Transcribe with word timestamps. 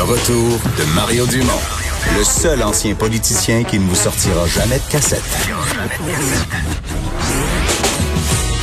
Le 0.00 0.04
retour 0.04 0.58
de 0.78 0.94
Mario 0.94 1.26
Dumont, 1.26 1.60
le 2.16 2.24
seul 2.24 2.62
ancien 2.62 2.94
politicien 2.94 3.64
qui 3.64 3.78
ne 3.78 3.86
vous 3.86 3.94
sortira 3.94 4.46
jamais 4.46 4.78
de 4.78 4.90
cassette. 4.90 5.22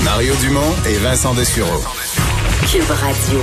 Mario 0.03 0.33
Dumont 0.41 0.73
et 0.89 0.95
Vincent 0.95 1.35
Dessureau. 1.35 1.83
Cube 2.71 2.89
Radio. 2.89 3.39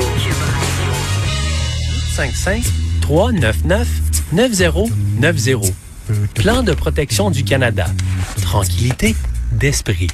55 2.17 2.65
399 3.01 3.87
9090. 4.33 5.72
Plan 6.35 6.65
de 6.65 6.72
protection 6.74 7.31
du 7.31 7.45
Canada. 7.45 7.87
Tranquillité 8.42 9.15
d'esprit. 9.53 10.08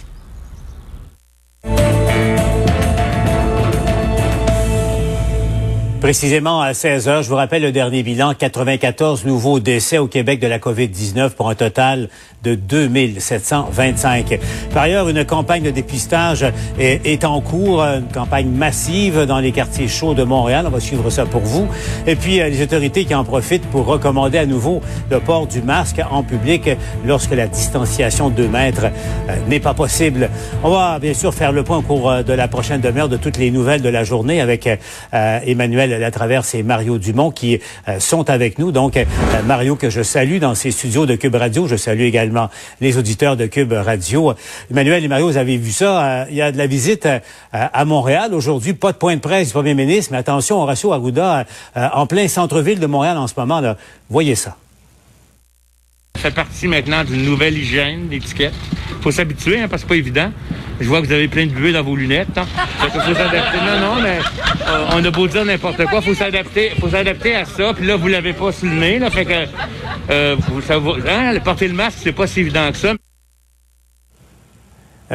Précisément 6.01 6.63
à 6.63 6.73
16 6.73 7.09
heures, 7.09 7.23
je 7.23 7.29
vous 7.29 7.37
rappelle 7.37 7.61
le 7.61 7.73
dernier 7.73 8.03
bilan, 8.03 8.33
94 8.33 9.27
nouveaux 9.27 9.61
décès 9.61 9.99
au 9.99 10.07
Québec 10.07 10.41
de 10.41 10.47
la 10.47 10.59
COVID-19 10.59 11.31
pour 11.31 11.51
un 11.51 11.55
total 11.55 12.09
de 12.43 12.55
2725. 12.55 14.39
Par 14.73 14.85
ailleurs, 14.85 15.11
une 15.11 15.27
campagne 15.27 15.63
de 15.63 15.71
dépistage 15.71 16.47
est, 16.79 17.25
en 17.27 17.43
cours, 17.43 17.83
une 17.83 18.09
campagne 18.13 18.49
massive 18.49 19.27
dans 19.27 19.41
les 19.41 19.53
quartiers 19.53 19.89
chauds 19.89 20.15
de 20.15 20.23
Montréal. 20.23 20.65
On 20.67 20.71
va 20.71 20.81
suivre 20.81 21.11
ça 21.11 21.27
pour 21.27 21.43
vous. 21.43 21.69
Et 22.07 22.17
puis, 22.17 22.41
euh, 22.41 22.49
les 22.49 22.63
autorités 22.63 23.05
qui 23.05 23.15
en 23.15 23.25
profitent 23.25 23.67
pour 23.67 23.85
recommander 23.85 24.39
à 24.39 24.47
nouveau 24.47 24.81
le 25.11 25.21
port 25.21 25.47
du 25.47 25.61
masque 25.61 26.01
en 26.11 26.23
public 26.23 26.71
lorsque 27.05 27.33
la 27.33 27.47
distanciation 27.47 28.31
de 28.31 28.37
2 28.37 28.49
mètres 28.49 28.87
euh, 29.29 29.37
n'est 29.49 29.61
pas 29.61 29.75
possible. 29.75 30.31
On 30.65 30.71
va 30.71 30.99
bien 30.99 31.13
sûr 31.13 31.35
faire 31.35 31.53
le 31.53 31.63
point 31.63 31.77
au 31.77 31.83
cours 31.83 32.11
euh, 32.11 32.23
de 32.23 32.33
la 32.33 32.49
prochaine 32.49 32.81
demeure 32.81 33.11
de 33.11 33.19
toutes 33.19 33.37
les 33.37 33.51
nouvelles 33.51 33.83
de 33.83 33.91
la 33.91 34.03
journée 34.03 34.41
avec 34.41 34.69
Emmanuel 35.13 35.90
Latraverse 35.95 36.55
et 36.55 36.63
Mario 36.63 36.99
Dumont 36.99 37.31
qui 37.31 37.61
euh, 37.89 38.01
sont 38.01 38.29
avec 38.31 38.59
nous. 38.59 38.73
Donc, 38.73 38.97
euh, 38.97 39.05
Mario 39.47 39.77
que 39.77 39.91
je 39.91 40.03
salue 40.03 40.39
dans 40.39 40.55
ses 40.55 40.71
studios 40.71 41.07
de 41.07 41.15
Cube 41.17 41.35
Radio. 41.35 41.67
Je 41.67 41.77
salue 41.77 42.03
également 42.03 42.51
les 42.81 42.97
auditeurs 42.97 43.37
de 43.37 43.47
Cube 43.47 43.73
Radio. 43.73 44.35
Emmanuel 44.71 45.05
et 45.05 45.09
Mario, 45.09 45.29
vous 45.29 45.37
avez 45.37 45.57
vu 45.57 45.73
ça. 45.73 46.05
Euh, 46.05 46.25
il 46.31 46.37
y 46.37 46.43
a 46.43 46.53
de 46.53 46.59
la 46.59 46.67
visite 46.67 47.09
à 47.53 47.85
Montréal 47.85 48.35
aujourd'hui. 48.35 48.75
Pas 48.75 48.93
de 48.93 48.97
point 48.97 49.17
de 49.17 49.21
presse 49.21 49.49
du 49.49 49.53
premier 49.53 49.75
ministre, 49.75 50.13
mais 50.13 50.19
attention, 50.19 50.61
Horacio 50.63 50.93
Arruda 50.93 51.45
en 51.75 52.07
plein 52.07 52.29
centre-ville 52.29 52.79
de 52.79 52.87
Montréal 52.87 53.19
en 53.19 53.27
ce 53.27 53.35
moment. 53.37 53.61
Voyez 54.09 54.35
ça. 54.35 54.57
Ça 56.17 56.29
fait 56.29 56.35
partie 56.35 56.69
maintenant 56.69 57.03
d'une 57.03 57.23
nouvelle 57.25 57.57
hygiène 57.57 58.09
d'étiquette. 58.09 58.55
faut 59.01 59.11
s'habituer, 59.11 59.61
hein, 59.61 59.69
parce 59.69 59.83
que 59.83 59.89
c'est 59.89 59.95
pas 59.95 59.99
évident. 59.99 60.33
Je 60.81 60.87
vois 60.87 61.01
que 61.01 61.07
vous 61.07 61.13
avez 61.13 61.29
plein 61.29 61.47
de 61.47 61.53
buées 61.53 61.73
dans 61.73 61.83
vos 61.83 61.97
lunettes. 61.97 62.37
Hein. 62.37 62.47
faut 62.79 63.01
s'adapter. 63.15 63.59
Non, 63.59 63.81
non, 63.81 64.03
mais 64.03 64.19
euh, 64.67 64.87
on 64.93 65.05
a 65.05 65.11
beau 65.11 65.27
dire 65.29 65.45
n'importe 65.45 65.85
quoi, 65.87 66.01
faut 66.03 66.15
s'adapter, 66.15 66.73
faut 66.81 66.91
s'adapter 66.91 67.37
à 67.37 67.45
ça. 67.45 67.73
Puis 67.75 67.87
là, 67.87 67.97
vous 67.97 68.09
l'avez 68.09 68.33
pas 68.33 68.53
sous 68.53 68.67
le 68.67 68.75
nez, 68.75 68.99
là, 68.99 69.11
fait 69.11 69.25
que 69.25 69.47
euh, 70.11 70.37
ça, 70.67 70.77
hein, 70.77 71.39
porter 71.45 71.69
le 71.69 71.75
masque, 71.75 71.99
c'est 72.03 72.13
pas 72.13 72.27
si 72.27 72.41
évident 72.41 72.71
que 72.71 72.79
ça. 72.79 72.95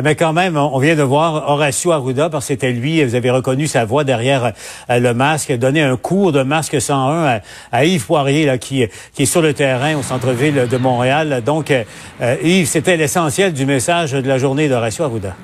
Mais 0.03 0.15
quand 0.15 0.33
même, 0.33 0.57
on 0.57 0.77
vient 0.79 0.95
de 0.95 1.03
voir 1.03 1.49
Horacio 1.49 1.91
Arruda, 1.91 2.29
parce 2.29 2.45
que 2.45 2.53
c'était 2.53 2.71
lui, 2.71 3.03
vous 3.03 3.15
avez 3.15 3.29
reconnu 3.29 3.67
sa 3.67 3.85
voix 3.85 4.03
derrière 4.03 4.51
euh, 4.89 4.99
le 4.99 5.13
masque, 5.13 5.51
donner 5.53 5.81
un 5.81 5.95
cours 5.95 6.31
de 6.31 6.43
masque 6.43 6.81
101 6.81 7.25
à, 7.25 7.39
à 7.71 7.85
Yves 7.85 8.05
Poirier, 8.05 8.45
là, 8.45 8.57
qui, 8.57 8.81
est 8.83 9.25
sur 9.25 9.41
le 9.41 9.53
terrain 9.53 9.95
au 9.95 10.03
centre-ville 10.03 10.67
de 10.69 10.77
Montréal. 10.77 11.41
Donc, 11.45 11.71
euh, 11.71 12.35
Yves, 12.43 12.67
c'était 12.67 12.97
l'essentiel 12.97 13.53
du 13.53 13.65
message 13.65 14.11
de 14.11 14.27
la 14.27 14.37
journée 14.37 14.67
d'Horacio 14.67 15.05
Arruda. 15.05 15.35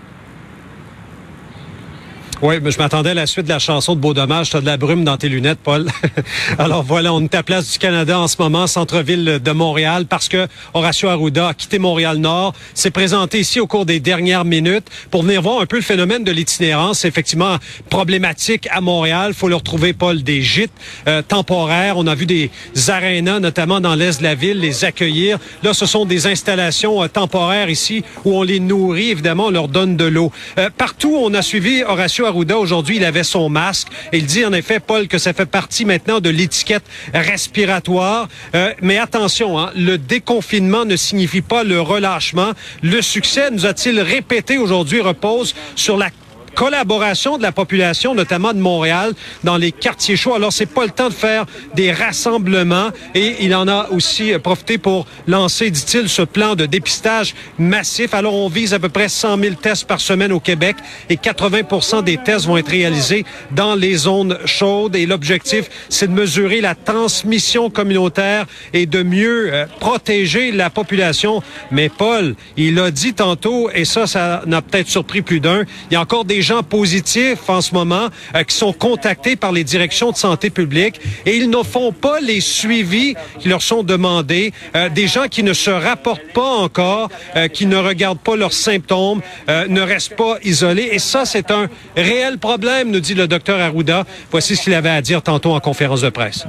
Oui, 2.44 2.56
mais 2.59 2.72
je 2.72 2.80
m'attendais 2.80 3.11
à 3.11 3.14
la 3.14 3.28
suite 3.28 3.45
de 3.45 3.52
la 3.52 3.59
chanson 3.59 3.94
de 3.94 4.00
Beau 4.00 4.16
Dommage. 4.16 4.50
T'as 4.50 4.61
de 4.61 4.66
la 4.66 4.75
brume 4.75 5.03
dans 5.03 5.16
tes 5.16 5.30
lunettes, 5.30 5.59
Paul. 5.64 5.86
Alors 6.58 6.81
voilà, 6.81 7.14
on 7.14 7.22
est 7.22 7.36
à 7.36 7.44
Place 7.44 7.72
du 7.72 7.78
Canada 7.78 8.20
en 8.20 8.28
ce 8.28 8.38
moment, 8.39 8.66
centre-ville 8.66 9.39
de 9.44 9.52
Montréal, 9.52 10.08
parce 10.09 10.28
que 10.28 10.48
Horacio 10.73 11.09
Arruda 11.09 11.50
a 11.50 11.53
quitté 11.53 11.78
Montréal-Nord, 11.78 12.56
s'est 12.73 12.89
présenté 12.89 13.42
ici 13.42 13.59
au 13.59 13.67
cours 13.67 13.86
des 13.86 13.99
dernières 13.99 14.43
minutes 14.43 14.88
pour 15.11 15.21
venir 15.21 15.43
voir 15.43 15.61
un 15.61 15.67
peu 15.67 15.76
le 15.76 15.83
phénomène 15.83 16.23
de 16.23 16.32
l'itinérance. 16.32 17.05
Effectivement 17.05 17.58
problématique 17.92 18.67
à 18.71 18.82
Montréal. 18.82 19.36
faut 19.36 19.48
le 19.48 19.55
retrouver, 19.55 19.94
Paul, 19.94 20.23
des 20.23 20.42
gîtes 20.42 20.71
euh, 21.08 21.21
temporaires. 21.21 21.99
On 21.99 22.08
a 22.08 22.15
vu 22.15 22.26
des 22.26 22.49
arénas, 22.88 23.39
notamment 23.39 23.82
dans 23.82 23.94
l'est 23.94 24.17
de 24.17 24.23
la 24.23 24.33
ville, 24.33 24.60
les 24.60 24.83
accueillir. 24.83 25.38
Là, 25.61 25.76
ce 25.76 25.86
sont 25.86 26.05
des 26.05 26.26
installations 26.26 27.04
euh, 27.04 27.08
temporaires 27.08 27.70
ici 27.70 28.04
où 28.26 28.36
on 28.36 28.42
les 28.42 28.60
nourrit, 28.60 29.11
évidemment, 29.11 29.45
on 29.45 29.52
leur 29.52 29.67
donne 29.67 29.95
de 29.95 30.05
l'eau. 30.05 30.32
Euh, 30.58 30.71
partout, 30.76 31.15
on 31.21 31.36
a 31.36 31.44
suivi 31.44 31.83
Horacio 31.83 32.30
Arruda 32.31 32.58
aujourd'hui, 32.58 32.95
il 32.95 33.03
avait 33.03 33.23
son 33.23 33.49
masque. 33.49 33.89
Il 34.14 34.25
dit 34.25 34.45
en 34.45 34.53
effet, 34.53 34.80
Paul, 34.80 35.08
que 35.09 35.17
ça 35.17 35.33
fait 35.33 35.45
partie 35.45 35.83
maintenant 35.83 36.21
de 36.21 36.30
l'étiquette 36.30 36.83
respiratoire. 37.14 38.30
Euh, 38.55 38.73
mais 38.81 38.97
attention, 38.97 39.59
hein, 39.59 39.71
le 39.75 39.97
déconfinement 39.97 40.86
ne 40.86 40.95
signifie 40.95 41.41
pas 41.41 41.65
le 41.65 41.81
relâchement. 41.81 42.52
Le 42.81 43.02
succès, 43.02 43.52
nous 43.52 43.65
a-t-il 43.65 43.99
répété 43.99 44.58
aujourd'hui, 44.58 45.02
repose 45.02 45.53
sur 45.75 45.97
la 45.97 46.09
collaboration 46.56 47.38
de 47.38 47.44
la 47.44 47.52
population, 47.52 48.16
notamment 48.16 48.54
de 48.54 48.60
Montréal, 48.60 49.14
dans 49.44 49.58
les 49.58 49.72
quartiers 49.72 50.16
chauds. 50.16 50.36
Alors, 50.36 50.54
c'est 50.54 50.66
pas 50.66 50.86
le 50.86 50.92
temps 50.92 51.10
de 51.10 51.14
faire 51.14 51.45
des 51.76 51.92
rassemblements 51.92 52.89
et 53.16 53.38
il 53.42 53.56
en 53.56 53.67
a 53.67 53.89
aussi 53.92 54.32
profité 54.44 54.78
pour 54.78 55.08
lancer, 55.28 55.72
dit-il, 55.72 56.10
ce 56.10 56.22
plan 56.22 56.56
de 56.56 56.66
dépistage 56.66 57.34
massif. 57.58 58.14
Alors, 58.14 58.36
on 58.36 58.50
vise 58.50 58.73
à 58.73 58.80
peu 58.80 58.89
près 58.89 59.10
100 59.10 59.39
000 59.39 59.56
tests 59.56 59.86
par 59.86 60.00
semaine 60.00 60.32
au 60.32 60.39
Québec 60.39 60.76
et 61.10 61.17
80 61.17 62.02
des 62.04 62.17
tests 62.17 62.45
vont 62.45 62.58
être 62.58 62.70
réalisés 62.70 63.26
dans 63.52 63.76
les 63.76 63.95
zones 63.95 64.38
chaudes 64.45 64.95
et 64.95 65.06
l'objectif, 65.06 65.70
c'est 65.89 66.08
de 66.08 66.14
mesurer 66.14 66.62
la 66.62 66.76
transmission 66.76 67.70
communautaire 67.70 68.45
et 68.73 68.86
de 68.86 69.04
mieux 69.04 69.54
euh, 69.54 69.66
protéger 69.80 70.52
la 70.52 70.70
population. 70.70 71.42
Mais 71.72 71.89
Paul, 71.89 72.36
il 72.58 72.80
a 72.80 72.92
dit 72.92 73.14
tantôt, 73.14 73.70
et 73.73 73.86
ça, 73.86 74.08
ça 74.08 74.44
n'a 74.45 74.62
peut-être 74.62 74.88
surpris 74.88 75.22
plus 75.22 75.39
d'un, 75.39 75.64
il 75.89 75.94
y 75.94 75.95
a 75.95 76.02
encore 76.02 76.26
des 76.26 76.40
gens 76.41 76.63
positifs 76.63 77.49
en 77.49 77.61
ce 77.61 77.73
moment 77.73 78.09
euh, 78.35 78.43
qui 78.43 78.55
sont 78.55 78.73
contactés 78.73 79.35
par 79.35 79.52
les 79.52 79.63
directions 79.63 80.11
de 80.11 80.17
santé 80.17 80.49
publique 80.49 80.99
et 81.25 81.35
ils 81.37 81.49
ne 81.49 81.63
font 81.63 81.91
pas 81.91 82.19
les 82.19 82.41
suivis 82.41 83.15
qui 83.39 83.49
leur 83.49 83.61
sont 83.61 83.83
demandés. 83.83 84.53
Euh, 84.75 84.89
des 84.89 85.07
gens 85.07 85.27
qui 85.27 85.43
ne 85.43 85.53
se 85.53 85.69
rapportent 85.69 86.33
pas 86.33 86.55
encore, 86.55 87.09
euh, 87.35 87.47
qui 87.47 87.65
ne 87.65 87.77
regardent 87.77 88.19
pas 88.19 88.35
leurs 88.35 88.53
symptômes, 88.53 89.21
ne 89.47 89.81
restent 89.81 90.15
pas 90.15 90.37
isolés. 90.43 90.89
Et 90.91 90.99
ça, 90.99 91.25
c'est 91.25 91.52
un 91.52 91.69
réel 91.95 92.37
problème, 92.37 92.91
nous 92.91 92.99
dit 92.99 93.13
le 93.13 93.27
docteur 93.27 93.59
Arruda. 93.59 94.05
Voici 94.31 94.55
ce 94.55 94.63
qu'il 94.63 94.73
avait 94.73 94.89
à 94.89 95.02
dire 95.02 95.21
tantôt 95.21 95.53
en 95.53 95.59
conférence 95.59 96.02
de 96.02 96.09
presse. 96.09 96.45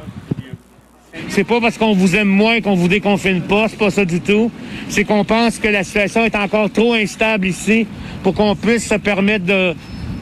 C'est 1.28 1.44
pas 1.44 1.60
parce 1.60 1.76
qu'on 1.76 1.92
vous 1.92 2.16
aime 2.16 2.28
moins 2.28 2.60
qu'on 2.60 2.74
vous 2.74 2.88
déconfine 2.88 3.42
pas, 3.42 3.66
c'est 3.68 3.78
pas 3.78 3.90
ça 3.90 4.04
du 4.04 4.20
tout. 4.20 4.50
C'est 4.88 5.04
qu'on 5.04 5.24
pense 5.24 5.58
que 5.58 5.68
la 5.68 5.84
situation 5.84 6.24
est 6.24 6.36
encore 6.36 6.70
trop 6.70 6.94
instable 6.94 7.46
ici 7.46 7.86
pour 8.22 8.34
qu'on 8.34 8.56
puisse 8.56 8.88
se 8.88 8.94
permettre 8.94 9.44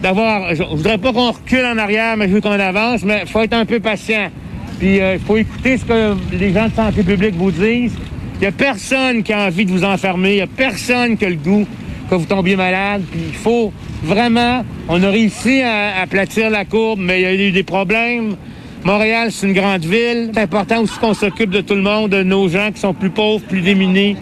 d'avoir. 0.02 0.54
Je, 0.54 0.62
voudrais 0.62 0.98
pas 0.98 1.12
qu'on 1.12 1.30
recule 1.30 1.64
en 1.64 1.78
arrière, 1.78 2.16
mais 2.16 2.28
je 2.28 2.34
veux 2.34 2.40
qu'on 2.40 2.50
avance, 2.50 3.04
mais 3.04 3.24
faut 3.26 3.40
être 3.40 3.54
un 3.54 3.64
peu 3.64 3.80
patient. 3.80 4.30
Puis 4.78 4.96
il 4.96 5.00
euh, 5.00 5.18
faut 5.18 5.36
écouter 5.36 5.76
ce 5.76 5.84
que 5.84 6.16
les 6.32 6.52
gens 6.52 6.68
de 6.68 6.74
santé 6.74 7.02
publique 7.02 7.34
vous 7.34 7.50
disent. 7.50 7.96
Il 8.40 8.44
y 8.44 8.46
a 8.46 8.52
personne 8.52 9.22
qui 9.22 9.32
a 9.32 9.46
envie 9.46 9.66
de 9.66 9.70
vous 9.70 9.84
enfermer, 9.84 10.30
il 10.30 10.38
y 10.38 10.40
a 10.40 10.46
personne 10.46 11.18
qui 11.18 11.26
a 11.26 11.28
le 11.28 11.36
goût 11.36 11.66
que 12.08 12.14
vous 12.14 12.24
tombiez 12.24 12.56
malade. 12.56 13.02
Puis 13.10 13.20
il 13.28 13.34
faut 13.34 13.72
vraiment. 14.02 14.64
On 14.88 15.02
a 15.02 15.10
réussi 15.10 15.60
à 15.60 16.00
aplatir 16.00 16.50
la 16.50 16.64
courbe, 16.64 16.98
mais 17.00 17.20
il 17.20 17.22
y 17.22 17.26
a 17.26 17.34
eu 17.34 17.52
des 17.52 17.62
problèmes. 17.62 18.36
Montréal, 18.84 19.30
c'est 19.30 19.46
une 19.46 19.52
grande 19.52 19.84
ville. 19.84 20.30
C'est 20.32 20.40
important 20.40 20.80
aussi 20.80 20.98
qu'on 20.98 21.14
s'occupe 21.14 21.50
de 21.50 21.60
tout 21.60 21.74
le 21.74 21.82
monde, 21.82 22.10
de 22.10 22.22
nos 22.22 22.48
gens 22.48 22.72
qui 22.72 22.80
sont 22.80 22.94
plus 22.94 23.10
pauvres, 23.10 23.44
plus 23.44 23.60
démunis, 23.60 24.16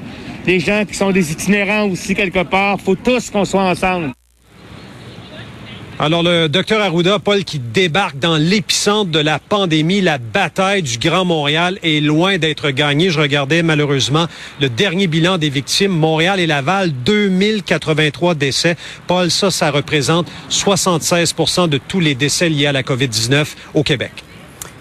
des 0.44 0.58
gens 0.58 0.84
qui 0.84 0.94
sont 0.94 1.12
des 1.12 1.30
itinérants 1.30 1.88
aussi 1.88 2.14
quelque 2.14 2.42
part. 2.42 2.80
Faut 2.80 2.96
tous 2.96 3.30
qu'on 3.30 3.44
soit 3.44 3.62
ensemble. 3.62 4.12
Alors, 6.00 6.22
le 6.22 6.48
docteur 6.48 6.80
Arruda, 6.80 7.18
Paul, 7.18 7.42
qui 7.42 7.58
débarque 7.58 8.20
dans 8.20 8.36
l'épicentre 8.36 9.10
de 9.10 9.18
la 9.18 9.40
pandémie, 9.40 10.00
la 10.00 10.18
bataille 10.18 10.82
du 10.82 10.96
Grand 10.96 11.24
Montréal 11.24 11.76
est 11.82 12.00
loin 12.00 12.38
d'être 12.38 12.70
gagnée. 12.70 13.10
Je 13.10 13.18
regardais 13.18 13.64
malheureusement 13.64 14.26
le 14.60 14.68
dernier 14.68 15.08
bilan 15.08 15.38
des 15.38 15.50
victimes. 15.50 15.90
Montréal 15.90 16.38
et 16.38 16.46
Laval, 16.46 16.92
2083 17.04 18.36
décès. 18.36 18.76
Paul, 19.08 19.28
ça, 19.28 19.50
ça 19.50 19.72
représente 19.72 20.28
76% 20.50 21.68
de 21.68 21.78
tous 21.78 21.98
les 21.98 22.14
décès 22.14 22.48
liés 22.48 22.66
à 22.66 22.72
la 22.72 22.84
COVID-19 22.84 23.46
au 23.74 23.82
Québec. 23.82 24.12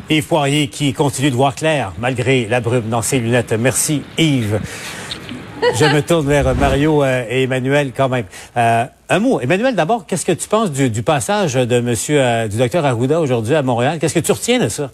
Yves 0.10 0.28
Poirier 0.28 0.68
qui 0.68 0.94
continue 0.94 1.30
de 1.30 1.36
voir 1.36 1.54
clair 1.54 1.92
malgré 2.00 2.48
la 2.48 2.62
brume 2.62 2.90
dans 2.90 3.02
ses 3.02 3.20
lunettes. 3.20 3.54
Merci 3.54 4.04
Yves. 4.18 4.60
Je 5.76 5.86
me 5.86 6.02
tourne 6.02 6.28
vers 6.28 6.56
Mario 6.56 7.04
euh, 7.04 7.26
et 7.30 7.44
Emmanuel 7.44 7.92
quand 7.96 8.08
même. 8.10 8.26
Euh, 8.56 8.86
un 9.10 9.20
mot. 9.20 9.40
Emmanuel, 9.40 9.76
d'abord, 9.76 10.06
qu'est-ce 10.06 10.26
que 10.26 10.32
tu 10.32 10.48
penses 10.48 10.72
du, 10.72 10.90
du 10.90 11.04
passage 11.04 11.56
de 11.56 11.80
monsieur, 11.80 12.22
euh, 12.22 12.48
du 12.48 12.58
docteur 12.58 12.86
Arruda 12.86 13.20
aujourd'hui 13.20 13.56
à 13.56 13.64
Montréal? 13.64 13.98
Qu'est-ce 14.00 14.14
que 14.14 14.20
tu 14.20 14.32
retiens 14.32 14.60
de 14.60 14.70
ça? 14.70 14.92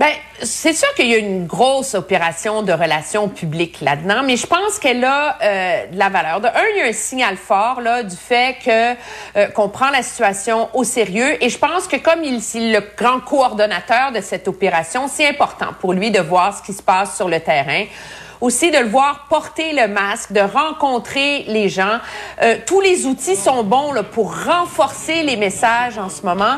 Ben, 0.00 0.14
c'est 0.42 0.72
sûr 0.72 0.88
qu'il 0.94 1.08
y 1.08 1.14
a 1.14 1.18
une 1.18 1.46
grosse 1.46 1.94
opération 1.94 2.62
de 2.62 2.72
relations 2.72 3.28
publiques 3.28 3.82
là-dedans, 3.82 4.22
mais 4.24 4.38
je 4.38 4.46
pense 4.46 4.78
qu'elle 4.78 5.04
a 5.04 5.36
euh, 5.42 5.86
de 5.88 5.98
la 5.98 6.08
valeur. 6.08 6.40
De 6.40 6.46
un, 6.46 6.64
il 6.74 6.78
y 6.78 6.80
a 6.80 6.86
un 6.86 6.92
signal 6.94 7.36
fort 7.36 7.82
là 7.82 8.02
du 8.02 8.16
fait 8.16 8.56
que 8.64 8.94
euh, 9.38 9.48
qu'on 9.48 9.68
prend 9.68 9.90
la 9.90 10.02
situation 10.02 10.70
au 10.72 10.84
sérieux, 10.84 11.36
et 11.44 11.50
je 11.50 11.58
pense 11.58 11.86
que 11.86 11.96
comme 11.96 12.24
il 12.24 12.36
est 12.36 12.72
le 12.72 12.80
grand 12.96 13.20
coordonnateur 13.20 14.10
de 14.10 14.22
cette 14.22 14.48
opération, 14.48 15.06
c'est 15.06 15.28
important 15.28 15.74
pour 15.78 15.92
lui 15.92 16.10
de 16.10 16.20
voir 16.20 16.56
ce 16.56 16.62
qui 16.62 16.72
se 16.72 16.82
passe 16.82 17.14
sur 17.14 17.28
le 17.28 17.40
terrain 17.40 17.84
aussi 18.40 18.70
de 18.70 18.78
le 18.78 18.88
voir 18.88 19.26
porter 19.28 19.74
le 19.74 19.86
masque, 19.86 20.32
de 20.32 20.40
rencontrer 20.40 21.44
les 21.46 21.68
gens. 21.68 21.98
Euh, 22.40 22.56
tous 22.64 22.80
les 22.80 23.04
outils 23.04 23.36
sont 23.36 23.64
bons 23.64 23.92
là, 23.92 24.02
pour 24.02 24.44
renforcer 24.46 25.24
les 25.24 25.36
messages 25.36 25.98
en 25.98 26.08
ce 26.08 26.22
moment. 26.22 26.56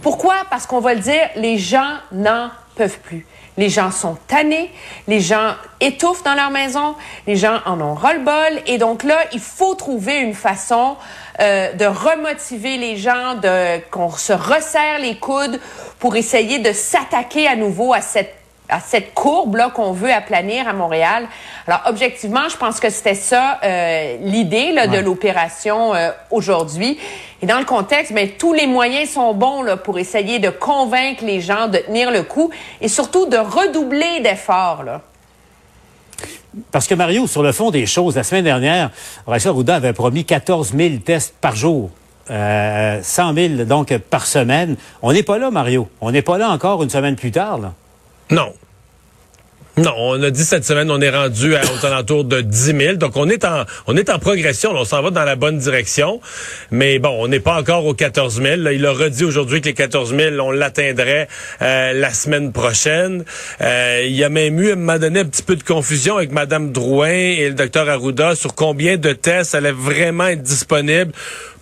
Pourquoi? 0.00 0.36
Parce 0.48 0.64
qu'on 0.64 0.80
va 0.80 0.94
le 0.94 1.00
dire, 1.00 1.28
les 1.36 1.58
gens 1.58 1.98
n'en 2.12 2.48
plus. 2.86 3.26
Les 3.56 3.68
gens 3.68 3.90
sont 3.90 4.16
tannés, 4.28 4.70
les 5.08 5.20
gens 5.20 5.54
étouffent 5.80 6.22
dans 6.22 6.34
leur 6.34 6.50
maison, 6.50 6.94
les 7.26 7.34
gens 7.34 7.58
en 7.66 7.80
ont 7.80 7.94
ras-le-bol. 7.94 8.62
Et 8.66 8.78
donc 8.78 9.02
là, 9.02 9.18
il 9.32 9.40
faut 9.40 9.74
trouver 9.74 10.18
une 10.20 10.34
façon 10.34 10.96
euh, 11.40 11.72
de 11.72 11.84
remotiver 11.84 12.76
les 12.76 12.96
gens, 12.96 13.34
de 13.34 13.78
qu'on 13.90 14.10
se 14.10 14.32
resserre 14.32 15.00
les 15.00 15.16
coudes 15.16 15.58
pour 15.98 16.14
essayer 16.14 16.60
de 16.60 16.72
s'attaquer 16.72 17.48
à 17.48 17.56
nouveau 17.56 17.92
à 17.92 18.00
cette 18.00 18.37
à 18.68 18.80
cette 18.80 19.14
courbe-là 19.14 19.70
qu'on 19.70 19.92
veut 19.92 20.12
aplanir 20.12 20.68
à 20.68 20.72
Montréal. 20.72 21.26
Alors, 21.66 21.82
objectivement, 21.86 22.48
je 22.50 22.56
pense 22.56 22.80
que 22.80 22.90
c'était 22.90 23.14
ça 23.14 23.58
euh, 23.64 24.16
l'idée 24.20 24.72
de 24.72 24.98
l'opération 24.98 25.94
euh, 25.94 26.10
aujourd'hui. 26.30 26.98
Et 27.40 27.46
dans 27.46 27.58
le 27.58 27.64
contexte, 27.64 28.12
ben, 28.12 28.28
tous 28.38 28.52
les 28.52 28.66
moyens 28.66 29.10
sont 29.10 29.32
bons 29.32 29.62
là, 29.62 29.76
pour 29.76 29.98
essayer 29.98 30.38
de 30.38 30.50
convaincre 30.50 31.24
les 31.24 31.40
gens 31.40 31.68
de 31.68 31.78
tenir 31.78 32.10
le 32.10 32.22
coup 32.22 32.50
et 32.80 32.88
surtout 32.88 33.26
de 33.26 33.36
redoubler 33.36 34.20
d'efforts. 34.20 34.82
Là. 34.82 35.00
Parce 36.72 36.86
que 36.86 36.94
Mario, 36.94 37.26
sur 37.26 37.42
le 37.42 37.52
fond 37.52 37.70
des 37.70 37.86
choses, 37.86 38.16
la 38.16 38.24
semaine 38.24 38.44
dernière, 38.44 38.90
Horacio 39.26 39.50
Arruda 39.50 39.76
avait 39.76 39.92
promis 39.92 40.24
14 40.24 40.74
000 40.76 40.96
tests 41.04 41.34
par 41.40 41.54
jour. 41.54 41.90
Euh, 42.30 43.00
100 43.02 43.34
000 43.34 43.64
donc 43.64 43.96
par 43.96 44.26
semaine. 44.26 44.76
On 45.00 45.12
n'est 45.12 45.22
pas 45.22 45.38
là, 45.38 45.50
Mario. 45.50 45.88
On 46.00 46.10
n'est 46.10 46.22
pas 46.22 46.36
là 46.36 46.50
encore 46.50 46.82
une 46.82 46.90
semaine 46.90 47.16
plus 47.16 47.30
tard. 47.30 47.58
Là. 47.58 47.72
Non. 48.30 48.54
Non, 49.78 49.94
on 49.96 50.22
a 50.24 50.30
dit 50.30 50.44
cette 50.44 50.64
semaine, 50.64 50.90
on 50.90 51.00
est 51.00 51.10
rendu 51.10 51.54
à, 51.54 51.60
aux 51.62 51.86
alentours 51.86 52.24
de 52.24 52.40
10 52.40 52.76
000. 52.76 52.94
Donc, 52.94 53.16
on 53.16 53.28
est 53.28 53.44
en, 53.44 53.64
on 53.86 53.96
est 53.96 54.10
en 54.10 54.18
progression. 54.18 54.72
on 54.72 54.84
s'en 54.84 55.02
va 55.02 55.10
dans 55.10 55.22
la 55.22 55.36
bonne 55.36 55.58
direction. 55.58 56.20
Mais 56.72 56.98
bon, 56.98 57.14
on 57.20 57.28
n'est 57.28 57.38
pas 57.38 57.56
encore 57.56 57.86
aux 57.86 57.94
14 57.94 58.42
000. 58.42 58.56
il 58.72 58.84
a 58.84 58.92
redit 58.92 59.24
aujourd'hui 59.24 59.60
que 59.60 59.66
les 59.66 59.74
14 59.74 60.16
000, 60.16 60.36
on 60.40 60.50
l'atteindrait 60.50 61.28
euh, 61.62 61.92
la 61.92 62.12
semaine 62.12 62.50
prochaine. 62.50 63.24
Euh, 63.60 64.02
il 64.04 64.16
y 64.16 64.24
a 64.24 64.28
même 64.28 64.58
eu, 64.60 64.74
m'a 64.74 64.98
donné 64.98 65.20
un 65.20 65.26
petit 65.26 65.44
peu 65.44 65.54
de 65.54 65.62
confusion 65.62 66.16
avec 66.16 66.32
Mme 66.32 66.72
Drouin 66.72 67.10
et 67.10 67.48
le 67.48 67.54
docteur 67.54 67.88
Arruda 67.88 68.34
sur 68.34 68.56
combien 68.56 68.96
de 68.96 69.12
tests 69.12 69.54
allaient 69.54 69.70
vraiment 69.70 70.26
être 70.26 70.42
disponibles 70.42 71.12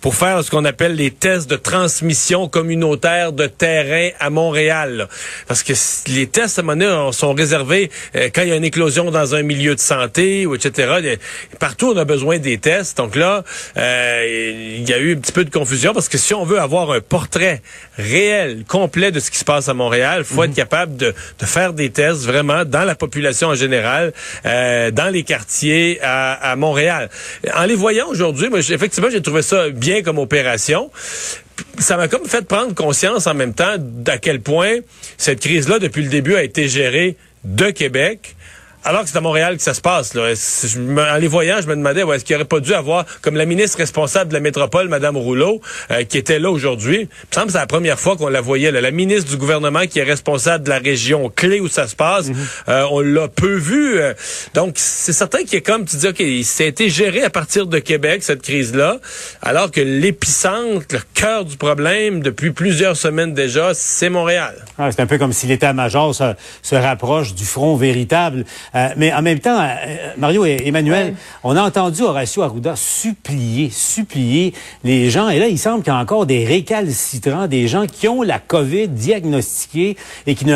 pour 0.07 0.15
faire 0.15 0.41
ce 0.41 0.49
qu'on 0.49 0.63
appelle 0.63 0.95
les 0.95 1.11
tests 1.11 1.49
de 1.49 1.57
transmission 1.57 2.47
communautaire 2.47 3.33
de 3.33 3.45
terrain 3.45 4.11
à 4.21 4.29
Montréal. 4.29 5.09
Parce 5.49 5.63
que 5.63 5.73
les 6.07 6.27
tests, 6.27 6.59
à 6.59 6.61
un 6.61 7.11
sont 7.11 7.33
réservés 7.33 7.91
euh, 8.15 8.29
quand 8.33 8.43
il 8.43 8.47
y 8.47 8.51
a 8.53 8.55
une 8.55 8.63
éclosion 8.63 9.11
dans 9.11 9.35
un 9.35 9.43
milieu 9.43 9.75
de 9.75 9.81
santé, 9.81 10.45
ou 10.45 10.55
etc. 10.55 11.17
Partout, 11.59 11.91
on 11.93 11.97
a 11.97 12.05
besoin 12.05 12.37
des 12.37 12.57
tests. 12.57 12.95
Donc 12.95 13.17
là, 13.17 13.43
euh, 13.75 14.75
il 14.77 14.87
y 14.87 14.93
a 14.93 14.97
eu 14.97 15.13
un 15.13 15.19
petit 15.19 15.33
peu 15.33 15.43
de 15.43 15.49
confusion 15.49 15.93
parce 15.93 16.07
que 16.07 16.17
si 16.17 16.33
on 16.33 16.45
veut 16.45 16.61
avoir 16.61 16.91
un 16.91 17.01
portrait 17.01 17.61
réel, 17.97 18.63
complet 18.65 19.11
de 19.11 19.19
ce 19.19 19.29
qui 19.29 19.37
se 19.37 19.43
passe 19.43 19.67
à 19.67 19.73
Montréal, 19.73 20.19
il 20.19 20.35
faut 20.35 20.41
être 20.41 20.51
mhm. 20.51 20.55
capable 20.55 20.95
de, 20.95 21.13
de, 21.39 21.45
faire 21.45 21.73
des 21.73 21.89
tests 21.89 22.23
vraiment 22.23 22.63
dans 22.63 22.85
la 22.85 22.95
population 22.95 23.49
en 23.49 23.55
général, 23.55 24.13
euh, 24.45 24.89
dans 24.89 25.09
les 25.09 25.23
quartiers 25.23 25.99
à, 26.01 26.31
à, 26.31 26.55
Montréal. 26.55 27.09
En 27.53 27.65
les 27.65 27.75
voyant 27.75 28.07
aujourd'hui, 28.07 28.47
effectivement, 28.55 29.09
j'ai 29.11 29.21
trouvé 29.21 29.41
ça 29.41 29.69
bien 29.69 29.96
comme 30.03 30.19
opération. 30.19 30.91
Ça 31.79 31.97
m'a 31.97 32.07
comme 32.07 32.25
fait 32.25 32.45
prendre 32.45 32.73
conscience 32.73 33.27
en 33.27 33.33
même 33.33 33.53
temps 33.53 33.75
d'à 33.77 34.17
quel 34.17 34.41
point 34.41 34.77
cette 35.17 35.39
crise-là, 35.39 35.79
depuis 35.79 36.03
le 36.03 36.09
début, 36.09 36.35
a 36.35 36.43
été 36.43 36.67
gérée 36.67 37.17
de 37.43 37.69
Québec 37.71 38.35
alors 38.83 39.03
que 39.03 39.09
c'est 39.09 39.17
à 39.17 39.21
Montréal 39.21 39.57
que 39.57 39.63
ça 39.63 39.73
se 39.73 39.81
passe. 39.81 40.13
Là. 40.13 40.31
en 40.31 41.17
les 41.17 41.27
voyant, 41.27 41.57
je 41.61 41.67
me 41.67 41.75
demandais 41.75 42.01
est-ce 42.01 42.23
qu'il 42.23 42.35
aurait 42.35 42.45
pas 42.45 42.59
dû 42.59 42.73
avoir, 42.73 43.05
comme 43.21 43.35
la 43.35 43.45
ministre 43.45 43.77
responsable 43.77 44.29
de 44.29 44.33
la 44.33 44.39
métropole, 44.39 44.87
Mme 44.87 45.17
Rouleau, 45.17 45.61
euh, 45.91 46.03
qui 46.03 46.17
était 46.17 46.39
là 46.39 46.49
aujourd'hui. 46.49 47.01
Il 47.01 47.05
me 47.05 47.33
semble 47.33 47.47
que 47.47 47.51
c'est 47.53 47.57
la 47.57 47.67
première 47.67 47.99
fois 47.99 48.15
qu'on 48.15 48.29
la 48.29 48.41
voyait. 48.41 48.71
Là. 48.71 48.81
La 48.81 48.91
ministre 48.91 49.29
du 49.29 49.37
gouvernement 49.37 49.85
qui 49.87 49.99
est 49.99 50.03
responsable 50.03 50.63
de 50.63 50.69
la 50.69 50.79
région 50.79 51.29
clé 51.29 51.59
où 51.59 51.67
ça 51.67 51.87
se 51.87 51.95
passe, 51.95 52.27
mhm. 52.27 52.35
euh, 52.69 52.85
on 52.91 53.01
l'a 53.01 53.27
peu 53.27 53.55
vu. 53.55 53.99
Euh. 53.99 54.13
donc, 54.53 54.73
c'est 54.75 55.13
certain 55.13 55.43
qu'il 55.43 55.57
est 55.57 55.61
comme, 55.61 55.85
tu 55.85 55.97
dis, 55.97 56.07
OK, 56.07 56.23
ça 56.43 56.63
a 56.63 56.67
été 56.67 56.89
géré 56.89 57.23
à 57.23 57.29
partir 57.29 57.67
de 57.67 57.79
Québec, 57.79 58.23
cette 58.23 58.41
crise-là, 58.41 58.99
alors 59.41 59.71
que 59.71 59.81
l'épicentre, 59.81 60.85
le 60.91 60.99
cœur 61.13 61.45
du 61.45 61.57
problème, 61.57 62.21
depuis 62.21 62.51
plusieurs 62.51 62.95
semaines 62.95 63.33
déjà, 63.33 63.73
c'est 63.73 64.09
Montréal. 64.09 64.55
Ah, 64.77 64.89
c'est 64.91 65.01
un 65.01 65.07
peu 65.07 65.17
comme 65.17 65.33
si 65.33 65.47
l'état-major 65.47 66.15
se, 66.15 66.33
se 66.61 66.75
rapproche 66.75 67.33
du 67.33 67.45
front 67.45 67.75
véritable. 67.75 68.45
Euh, 68.75 68.89
mais 68.97 69.13
en 69.13 69.21
même 69.21 69.39
temps, 69.39 69.59
euh, 69.59 70.13
Mario 70.17 70.45
et 70.45 70.61
Emmanuel, 70.65 71.15
on 71.43 71.55
a 71.55 71.61
entendu 71.61 72.01
Horacio 72.01 72.41
Arruda 72.41 72.75
supplier, 72.75 73.69
supplier 73.69 74.53
les 74.83 75.09
gens. 75.09 75.29
Et 75.29 75.39
là, 75.39 75.47
il 75.47 75.57
semble 75.57 75.83
qu'il 75.83 75.93
y 75.93 75.95
a 75.95 75.99
encore 75.99 76.25
des 76.25 76.45
récalcitrants, 76.45 77.47
des 77.47 77.67
gens 77.67 77.85
qui 77.85 78.07
ont 78.07 78.21
la 78.21 78.39
COVID 78.39 78.89
diagnostiquée 78.89 79.97
et 80.25 80.35
qui 80.35 80.45
ne 80.45 80.55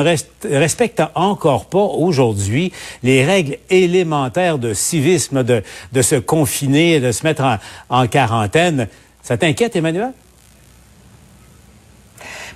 respectent 0.50 1.04
encore 1.16 1.66
pas 1.66 1.80
aujourd'hui 1.80 2.72
les 3.04 3.26
règles 3.26 3.58
élémentaires 3.70 4.58
de 4.58 4.74
civisme, 4.74 5.44
de, 5.44 5.64
de 5.92 6.02
se 6.02 6.16
confiner, 6.16 7.00
de 7.00 7.12
se 7.12 7.24
mettre 7.24 7.44
en, 7.44 7.58
en 7.90 8.08
quarantaine. 8.08 8.88
Ça 9.24 9.38
t'inquiète, 9.38 9.76
Emmanuel? 9.76 10.14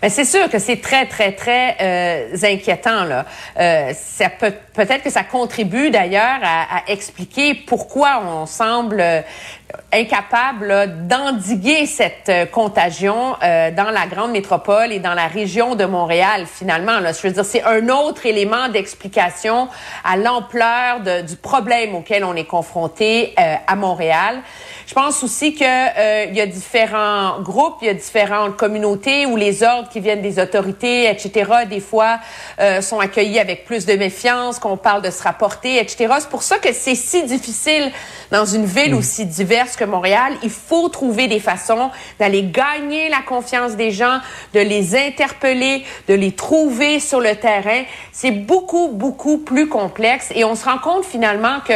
Mais 0.02 0.10
c'est 0.10 0.26
sûr 0.26 0.50
que 0.50 0.60
c'est 0.60 0.82
très, 0.82 1.06
très, 1.06 1.32
très 1.32 1.78
euh, 1.82 2.38
inquiétant. 2.44 3.04
Là. 3.04 3.26
Euh, 3.60 3.92
ça 3.94 4.30
peut, 4.30 4.54
peut-être 4.74 5.04
que 5.04 5.10
ça 5.10 5.24
contribue 5.24 5.90
d'ailleurs 5.90 6.40
à, 6.44 6.78
à, 6.78 6.84
expliquer 6.88 7.54
pourquoi 7.54 8.22
on 8.26 8.46
semble 8.46 9.04
incapable 9.94 11.08
d'endiguer 11.08 11.86
cette 11.86 12.30
euh, 12.30 12.46
contagion 12.46 13.36
euh, 13.44 13.72
dans 13.72 13.92
la 13.92 14.08
grande 14.08 14.32
métropole 14.32 14.92
et 14.92 15.00
dans 15.00 15.14
la 15.14 15.28
région 15.28 15.76
de 15.76 15.86
Montréal, 15.86 16.46
finalement. 16.46 17.00
Là. 17.00 17.12
Je 17.14 17.22
veux 17.28 17.34
dire, 17.34 17.46
c'est 17.46 17.64
un 17.64 17.90
autre 17.90 18.26
élément 18.26 18.70
d'explication 18.70 19.68
à 20.04 20.18
l'ampleur 20.18 21.02
du 21.24 21.36
problème 21.36 21.96
auquel 21.96 22.24
on 22.24 22.36
est 22.36 22.46
confronté 22.46 23.34
euh, 23.40 23.56
à 23.68 23.76
Montréal. 23.76 24.42
Je 24.88 24.94
pense 24.94 25.24
aussi 25.24 25.56
que 25.56 25.64
euh, 25.64 26.26
il 26.30 26.36
y 26.36 26.42
a 26.42 26.46
différents 26.46 27.42
groupes, 27.42 27.78
il 27.82 27.88
y 27.88 27.90
a 27.90 27.94
différentes 27.96 28.56
communautés 28.56 29.26
où 29.26 29.36
les 29.36 29.64
ordres 29.64 29.90
qui 29.90 30.00
viennent 30.00 30.22
des 30.22 30.38
autorités, 30.38 31.10
etc., 31.10 31.52
des 31.68 31.80
fois 31.80 32.20
euh, 32.60 32.82
sont 32.82 33.00
accueillis 33.00 33.40
avec 33.40 33.66
plus 33.66 33.88
de 33.88 33.94
méfiance, 33.94 34.60
qu'on 34.60 34.78
parle 34.78 35.02
de 35.02 35.10
se 35.10 35.24
rapporter, 35.24 35.80
etc. 35.80 36.14
C'est 36.20 36.30
pour 36.30 36.44
ça 36.44 36.60
que 36.60 36.72
c'est 36.72 36.94
si 36.94 37.24
difficile 37.24 37.92
dans 38.32 38.46
une 38.46 38.66
ville 38.66 38.94
mm. 38.94 38.98
aussi 38.98 39.26
diverse 39.26 39.65
que 39.76 39.84
Montréal. 39.84 40.34
Il 40.44 40.50
faut 40.50 40.90
trouver 40.90 41.28
des 41.28 41.40
façons 41.40 41.90
d'aller 42.20 42.44
gagner 42.44 43.10
la 43.10 43.22
confiance 43.22 43.76
des 43.76 43.92
gens, 43.92 44.20
de 44.54 44.60
les 44.60 44.96
interpeller, 44.96 45.84
de 46.08 46.14
les 46.14 46.32
trouver 46.32 47.00
sur 47.00 47.20
le 47.20 47.36
terrain. 47.36 47.84
C'est 48.12 48.32
beaucoup, 48.32 48.90
beaucoup 48.90 49.40
plus 49.40 49.68
complexe 49.68 50.32
et 50.36 50.44
on 50.44 50.56
se 50.56 50.66
rend 50.66 50.78
compte 50.78 51.06
finalement 51.06 51.60
que 51.68 51.74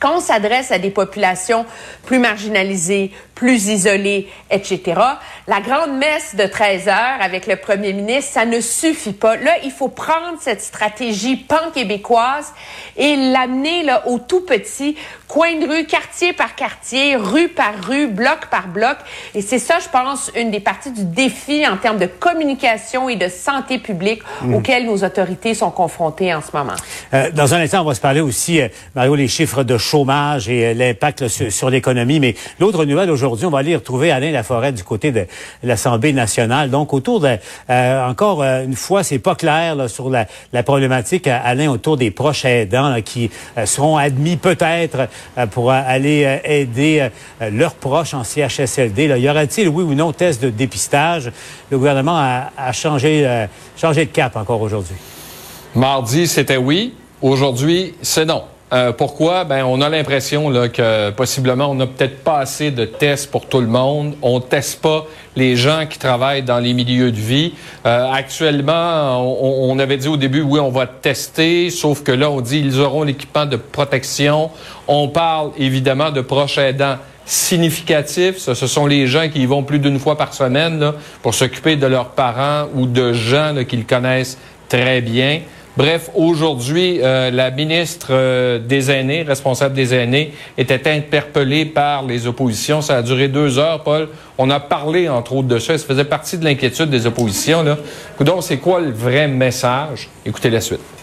quand 0.00 0.16
on 0.16 0.20
s'adresse 0.20 0.72
à 0.72 0.78
des 0.78 0.90
populations 0.90 1.66
plus 2.06 2.18
marginalisées, 2.18 3.12
plus 3.40 3.68
isolées, 3.68 4.28
etc., 4.50 5.00
la 5.48 5.62
grande 5.62 5.96
messe 5.96 6.36
de 6.36 6.44
13 6.44 6.88
heures 6.88 7.20
avec 7.22 7.46
le 7.46 7.56
premier 7.56 7.94
ministre, 7.94 8.32
ça 8.32 8.44
ne 8.44 8.60
suffit 8.60 9.14
pas. 9.14 9.36
Là, 9.36 9.52
il 9.64 9.70
faut 9.70 9.88
prendre 9.88 10.36
cette 10.42 10.60
stratégie 10.60 11.36
pan-québécoise 11.36 12.52
et 12.98 13.16
l'amener 13.16 13.82
là 13.82 14.06
au 14.06 14.18
tout 14.18 14.42
petit, 14.42 14.94
coin 15.26 15.58
de 15.58 15.66
rue, 15.66 15.86
quartier 15.86 16.34
par 16.34 16.54
quartier, 16.54 17.16
rue 17.16 17.48
par 17.48 17.72
rue, 17.82 18.08
bloc 18.08 18.48
par 18.50 18.68
bloc. 18.68 18.98
Et 19.34 19.40
c'est 19.40 19.58
ça, 19.58 19.78
je 19.82 19.88
pense, 19.88 20.30
une 20.36 20.50
des 20.50 20.60
parties 20.60 20.90
du 20.90 21.04
défi 21.04 21.66
en 21.66 21.78
termes 21.78 21.98
de 21.98 22.06
communication 22.06 23.08
et 23.08 23.16
de 23.16 23.28
santé 23.28 23.78
publique 23.78 24.22
mmh. 24.42 24.54
auxquelles 24.54 24.86
nos 24.86 25.02
autorités 25.02 25.54
sont 25.54 25.70
confrontées 25.70 26.34
en 26.34 26.42
ce 26.42 26.54
moment. 26.54 26.74
Euh, 27.14 27.30
dans 27.32 27.54
un 27.54 27.60
instant, 27.60 27.80
on 27.80 27.84
va 27.84 27.94
se 27.94 28.00
parler 28.00 28.20
aussi, 28.20 28.60
euh, 28.60 28.68
Mario, 28.94 29.14
les 29.14 29.28
chiffres 29.28 29.62
de 29.62 29.78
chômage 29.78 30.48
et 30.48 30.66
euh, 30.66 30.74
l'impact 30.74 31.28
sur, 31.28 31.70
l'économie. 31.70 32.20
Mais 32.20 32.34
l'autre 32.58 32.84
nouvelle 32.84 33.10
aujourd'hui, 33.10 33.29
on 33.42 33.50
va 33.50 33.58
aller 33.58 33.76
retrouver 33.76 34.10
Alain 34.10 34.30
Laforêt 34.30 34.72
du 34.72 34.84
côté 34.84 35.12
de 35.12 35.26
l'Assemblée 35.62 36.12
nationale. 36.12 36.70
Donc, 36.70 36.92
autour 36.92 37.20
de, 37.20 37.36
euh, 37.70 38.08
encore 38.08 38.42
euh, 38.42 38.64
une 38.64 38.76
fois, 38.76 39.02
c'est 39.02 39.18
pas 39.18 39.34
clair 39.34 39.74
là, 39.74 39.88
sur 39.88 40.10
la, 40.10 40.26
problématique, 40.62 41.26
Alain, 41.26 41.70
autour 41.70 41.96
des 41.96 42.10
proches 42.10 42.44
aidants 42.44 42.94
qui 43.04 43.30
seront 43.64 43.96
admis 43.96 44.36
peut-être 44.36 45.08
pour 45.50 45.70
aller 45.70 46.40
aider 46.44 47.08
leurs 47.40 47.74
proches 47.74 48.14
en 48.14 48.24
CHSLD. 48.24 49.08
Là. 49.08 49.16
Y 49.16 49.28
aura-t-il, 49.28 49.68
oui 49.68 49.82
ou 49.82 49.94
non, 49.94 50.12
test 50.12 50.42
de 50.42 50.50
dépistage? 50.50 51.32
Le 51.70 51.78
gouvernement 51.78 52.16
a, 52.16 52.50
a 52.56 52.72
changé, 52.72 53.46
changé 53.76 54.04
de 54.04 54.10
cap 54.10 54.36
encore 54.36 54.60
aujourd'hui. 54.60 54.96
Mardi, 55.74 56.26
c'était 56.26 56.56
oui. 56.56 56.94
Aujourd'hui, 57.22 57.94
c'est 58.02 58.24
non. 58.24 58.44
Euh, 58.72 58.92
pourquoi? 58.92 59.44
Ben, 59.44 59.64
on 59.64 59.80
a 59.80 59.88
l'impression 59.88 60.48
là, 60.48 60.68
que 60.68 61.10
possiblement 61.10 61.66
on 61.66 61.74
n'a 61.74 61.86
peut-être 61.86 62.22
pas 62.22 62.38
assez 62.38 62.70
de 62.70 62.84
tests 62.84 63.30
pour 63.30 63.46
tout 63.46 63.60
le 63.60 63.66
monde. 63.66 64.14
On 64.22 64.38
teste 64.40 64.80
pas 64.80 65.06
les 65.34 65.56
gens 65.56 65.86
qui 65.88 65.98
travaillent 65.98 66.44
dans 66.44 66.60
les 66.60 66.72
milieux 66.72 67.10
de 67.10 67.16
vie. 67.16 67.54
Euh, 67.84 68.12
actuellement, 68.12 69.20
on, 69.20 69.72
on, 69.72 69.78
avait 69.80 69.96
dit 69.96 70.06
au 70.06 70.16
début, 70.16 70.42
oui, 70.42 70.60
on 70.60 70.70
va 70.70 70.86
tester, 70.86 71.70
sauf 71.70 72.04
que 72.04 72.12
là, 72.12 72.30
on 72.30 72.40
dit 72.40 72.60
ils 72.60 72.78
auront 72.78 73.02
l'équipement 73.02 73.46
de 73.46 73.56
protection. 73.56 74.50
On 74.86 75.08
parle 75.08 75.50
évidemment 75.58 76.12
de 76.12 76.20
proches 76.20 76.58
aidants 76.58 76.96
significatifs. 77.24 78.38
Ce, 78.38 78.54
ce 78.54 78.66
sont 78.68 78.86
les 78.86 79.08
gens 79.08 79.28
qui 79.28 79.42
y 79.42 79.46
vont 79.46 79.64
plus 79.64 79.80
d'une 79.80 79.98
fois 79.98 80.16
par 80.16 80.32
semaine 80.32 80.78
là, 80.78 80.94
pour 81.22 81.34
s'occuper 81.34 81.74
de 81.74 81.86
leurs 81.86 82.10
parents 82.10 82.68
ou 82.74 82.86
de 82.86 83.12
gens 83.12 83.52
qu'ils 83.68 83.84
connaissent 83.84 84.38
très 84.68 85.00
bien. 85.00 85.40
Bref, 85.76 86.10
aujourd'hui, 86.14 86.98
euh, 87.00 87.30
la 87.30 87.50
ministre 87.50 88.08
euh, 88.10 88.58
des 88.58 88.90
aînés, 88.90 89.22
responsable 89.22 89.74
des 89.74 89.94
aînés, 89.94 90.32
était 90.58 90.90
interpellée 90.90 91.64
par 91.64 92.04
les 92.04 92.26
oppositions. 92.26 92.82
Ça 92.82 92.98
a 92.98 93.02
duré 93.02 93.28
deux 93.28 93.58
heures, 93.58 93.82
Paul. 93.84 94.08
On 94.36 94.50
a 94.50 94.58
parlé, 94.58 95.08
entre 95.08 95.34
autres, 95.34 95.48
de 95.48 95.58
ça. 95.58 95.78
Ça 95.78 95.86
faisait 95.86 96.04
partie 96.04 96.38
de 96.38 96.44
l'inquiétude 96.44 96.90
des 96.90 97.06
oppositions. 97.06 97.64
Donc, 98.20 98.42
c'est 98.42 98.58
quoi 98.58 98.80
le 98.80 98.90
vrai 98.90 99.28
message? 99.28 100.08
Écoutez 100.26 100.50
la 100.50 100.60
suite 100.60 100.99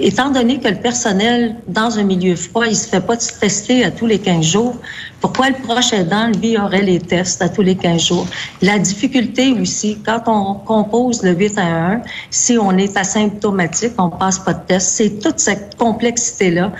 étant 0.00 0.30
donné 0.30 0.58
que 0.58 0.68
le 0.68 0.76
personnel 0.76 1.56
dans 1.66 1.98
un 1.98 2.04
milieu 2.04 2.36
froid, 2.36 2.66
il 2.66 2.76
se 2.76 2.88
fait 2.88 3.00
pas 3.00 3.16
tester 3.16 3.84
à 3.84 3.90
tous 3.90 4.06
les 4.06 4.18
15 4.18 4.44
jours, 4.44 4.76
pourquoi 5.20 5.50
le 5.50 5.56
proche 5.56 5.92
aidant, 5.92 6.30
lui, 6.40 6.56
aurait 6.56 6.82
les 6.82 7.00
tests 7.00 7.42
à 7.42 7.48
tous 7.48 7.62
les 7.62 7.76
15 7.76 8.00
jours? 8.00 8.26
La 8.62 8.78
difficulté 8.78 9.52
aussi, 9.60 9.98
quand 10.04 10.22
on 10.26 10.54
compose 10.54 11.22
le 11.22 11.32
8 11.32 11.58
à 11.58 11.92
1, 11.92 12.02
si 12.30 12.56
on 12.58 12.76
est 12.78 12.96
asymptomatique, 12.96 13.92
on 13.98 14.10
passe 14.10 14.38
pas 14.38 14.54
de 14.54 14.64
test, 14.66 14.88
c'est 14.88 15.18
toute 15.20 15.40
cette 15.40 15.76
complexité-là. 15.76 16.72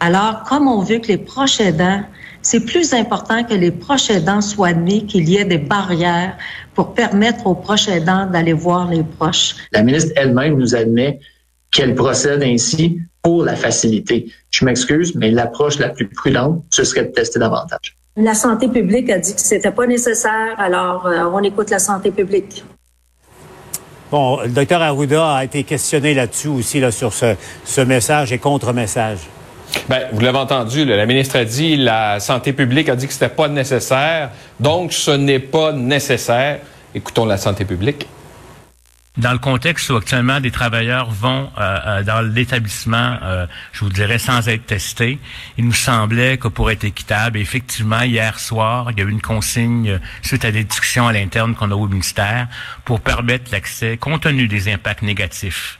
Alors, 0.00 0.44
comme 0.44 0.68
on 0.68 0.80
veut 0.80 0.98
que 0.98 1.08
les 1.08 1.18
proches 1.18 1.60
aidants 1.60 2.02
c'est 2.44 2.64
plus 2.66 2.92
important 2.92 3.44
que 3.44 3.54
les 3.54 3.70
proches 3.70 4.10
aidants 4.10 4.40
soient 4.40 4.68
admis, 4.68 5.06
qu'il 5.06 5.28
y 5.28 5.36
ait 5.36 5.44
des 5.44 5.58
barrières 5.58 6.36
pour 6.74 6.92
permettre 6.92 7.46
aux 7.46 7.54
proches 7.54 7.86
aidants 7.86 8.26
d'aller 8.26 8.52
voir 8.52 8.90
les 8.90 9.04
proches. 9.04 9.54
La 9.70 9.82
ministre 9.82 10.12
elle-même 10.16 10.56
nous 10.58 10.74
admet 10.74 11.20
qu'elle 11.72 11.94
procède 11.94 12.42
ainsi 12.42 13.00
pour 13.22 13.44
la 13.44 13.56
facilité. 13.56 14.30
Je 14.50 14.64
m'excuse, 14.64 15.14
mais 15.14 15.30
l'approche 15.30 15.78
la 15.78 15.88
plus 15.88 16.08
prudente, 16.08 16.62
ce 16.70 16.84
serait 16.84 17.04
de 17.04 17.12
tester 17.12 17.38
davantage. 17.38 17.96
La 18.16 18.34
santé 18.34 18.68
publique 18.68 19.08
a 19.10 19.18
dit 19.18 19.34
que 19.34 19.40
c'était 19.40 19.70
pas 19.70 19.86
nécessaire, 19.86 20.54
alors 20.58 21.06
euh, 21.06 21.24
on 21.32 21.42
écoute 21.42 21.70
la 21.70 21.78
santé 21.78 22.10
publique. 22.10 22.62
Bon, 24.10 24.42
le 24.42 24.50
docteur 24.50 24.82
Arruda 24.82 25.36
a 25.36 25.44
été 25.44 25.64
questionné 25.64 26.12
là-dessus 26.12 26.48
aussi, 26.48 26.80
là, 26.80 26.90
sur 26.90 27.14
ce, 27.14 27.34
ce 27.64 27.80
message 27.80 28.30
et 28.32 28.38
contre-message. 28.38 29.20
Ben, 29.88 30.08
vous 30.12 30.20
l'avez 30.20 30.36
entendu, 30.36 30.84
la 30.84 31.06
ministre 31.06 31.36
a 31.36 31.46
dit, 31.46 31.76
la 31.76 32.20
santé 32.20 32.52
publique 32.52 32.90
a 32.90 32.96
dit 32.96 33.06
que 33.06 33.12
c'était 33.14 33.30
pas 33.30 33.48
nécessaire, 33.48 34.30
donc 34.60 34.92
ce 34.92 35.12
n'est 35.12 35.38
pas 35.38 35.72
nécessaire. 35.72 36.58
Écoutons 36.94 37.24
la 37.24 37.38
santé 37.38 37.64
publique. 37.64 38.06
Dans 39.18 39.32
le 39.32 39.38
contexte 39.38 39.90
où 39.90 39.96
actuellement 39.96 40.40
des 40.40 40.50
travailleurs 40.50 41.10
vont 41.10 41.50
euh, 41.58 41.78
euh, 41.86 42.02
dans 42.02 42.22
l'établissement, 42.22 43.18
euh, 43.22 43.46
je 43.72 43.80
vous 43.80 43.90
dirais 43.90 44.18
sans 44.18 44.48
être 44.48 44.64
testés, 44.64 45.18
il 45.58 45.66
nous 45.66 45.74
semblait 45.74 46.38
que 46.38 46.48
pour 46.48 46.70
être 46.70 46.84
équitable, 46.84 47.36
effectivement, 47.36 48.00
hier 48.00 48.38
soir, 48.38 48.90
il 48.90 48.98
y 48.98 49.02
a 49.02 49.04
eu 49.04 49.10
une 49.10 49.20
consigne 49.20 50.00
suite 50.22 50.46
à 50.46 50.50
des 50.50 50.64
discussions 50.64 51.08
à 51.08 51.12
l'interne 51.12 51.54
qu'on 51.54 51.70
a 51.70 51.74
au 51.74 51.88
ministère 51.88 52.48
pour 52.86 53.02
permettre 53.02 53.52
l'accès, 53.52 53.98
compte 53.98 54.22
tenu 54.22 54.48
des 54.48 54.72
impacts 54.72 55.02
négatifs 55.02 55.78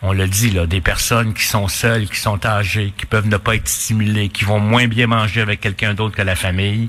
on 0.00 0.12
le 0.12 0.28
dit, 0.28 0.50
là, 0.50 0.66
des 0.66 0.80
personnes 0.80 1.34
qui 1.34 1.44
sont 1.44 1.66
seules, 1.66 2.08
qui 2.08 2.20
sont 2.20 2.44
âgées, 2.46 2.92
qui 2.96 3.04
peuvent 3.04 3.26
ne 3.26 3.36
pas 3.36 3.56
être 3.56 3.66
stimulées, 3.66 4.28
qui 4.28 4.44
vont 4.44 4.60
moins 4.60 4.86
bien 4.86 5.08
manger 5.08 5.40
avec 5.40 5.60
quelqu'un 5.60 5.94
d'autre 5.94 6.14
que 6.14 6.22
la 6.22 6.36
famille. 6.36 6.88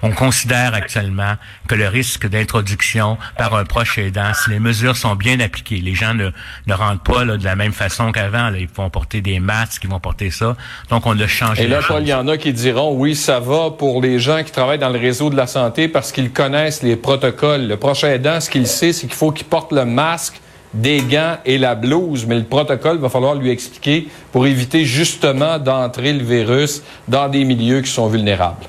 On 0.00 0.10
considère 0.10 0.72
actuellement 0.72 1.34
que 1.68 1.74
le 1.74 1.86
risque 1.86 2.26
d'introduction 2.26 3.18
par 3.36 3.54
un 3.54 3.64
proche 3.64 3.98
aidant, 3.98 4.32
si 4.32 4.50
les 4.50 4.58
mesures 4.58 4.96
sont 4.96 5.16
bien 5.16 5.38
appliquées, 5.40 5.76
les 5.76 5.94
gens 5.94 6.14
ne, 6.14 6.30
ne 6.66 6.74
rentrent 6.74 7.02
pas 7.02 7.26
là, 7.26 7.36
de 7.36 7.44
la 7.44 7.56
même 7.56 7.72
façon 7.72 8.10
qu'avant. 8.10 8.50
Ils 8.54 8.68
vont 8.68 8.88
porter 8.88 9.20
des 9.20 9.38
masques, 9.38 9.84
ils 9.84 9.90
vont 9.90 10.00
porter 10.00 10.30
ça. 10.30 10.56
Donc, 10.88 11.04
on 11.04 11.18
a 11.18 11.26
changé. 11.26 11.64
Et 11.64 11.68
là, 11.68 11.80
Paul, 11.86 12.02
il 12.02 12.08
y 12.08 12.14
en 12.14 12.26
a 12.26 12.38
qui 12.38 12.54
diront, 12.54 12.94
oui, 12.94 13.14
ça 13.14 13.38
va 13.38 13.70
pour 13.70 14.00
les 14.00 14.18
gens 14.18 14.42
qui 14.42 14.50
travaillent 14.50 14.78
dans 14.78 14.88
le 14.88 14.98
réseau 14.98 15.28
de 15.28 15.36
la 15.36 15.46
santé 15.46 15.88
parce 15.88 16.10
qu'ils 16.10 16.32
connaissent 16.32 16.82
les 16.82 16.96
protocoles. 16.96 17.68
Le 17.68 17.76
proche 17.76 18.04
aidant, 18.04 18.40
ce 18.40 18.48
qu'il 18.48 18.66
sait, 18.66 18.94
c'est 18.94 19.06
qu'il 19.06 19.16
faut 19.16 19.30
qu'il 19.30 19.46
porte 19.46 19.72
le 19.72 19.84
masque 19.84 20.40
des 20.76 21.00
gants 21.00 21.36
et 21.44 21.58
la 21.58 21.74
blouse, 21.74 22.26
mais 22.26 22.36
le 22.36 22.44
protocole 22.44 22.98
va 22.98 23.08
falloir 23.08 23.34
lui 23.34 23.50
expliquer 23.50 24.08
pour 24.32 24.46
éviter 24.46 24.84
justement 24.84 25.58
d'entrer 25.58 26.12
le 26.12 26.24
virus 26.24 26.82
dans 27.08 27.28
des 27.28 27.44
milieux 27.44 27.80
qui 27.80 27.90
sont 27.90 28.08
vulnérables. 28.08 28.66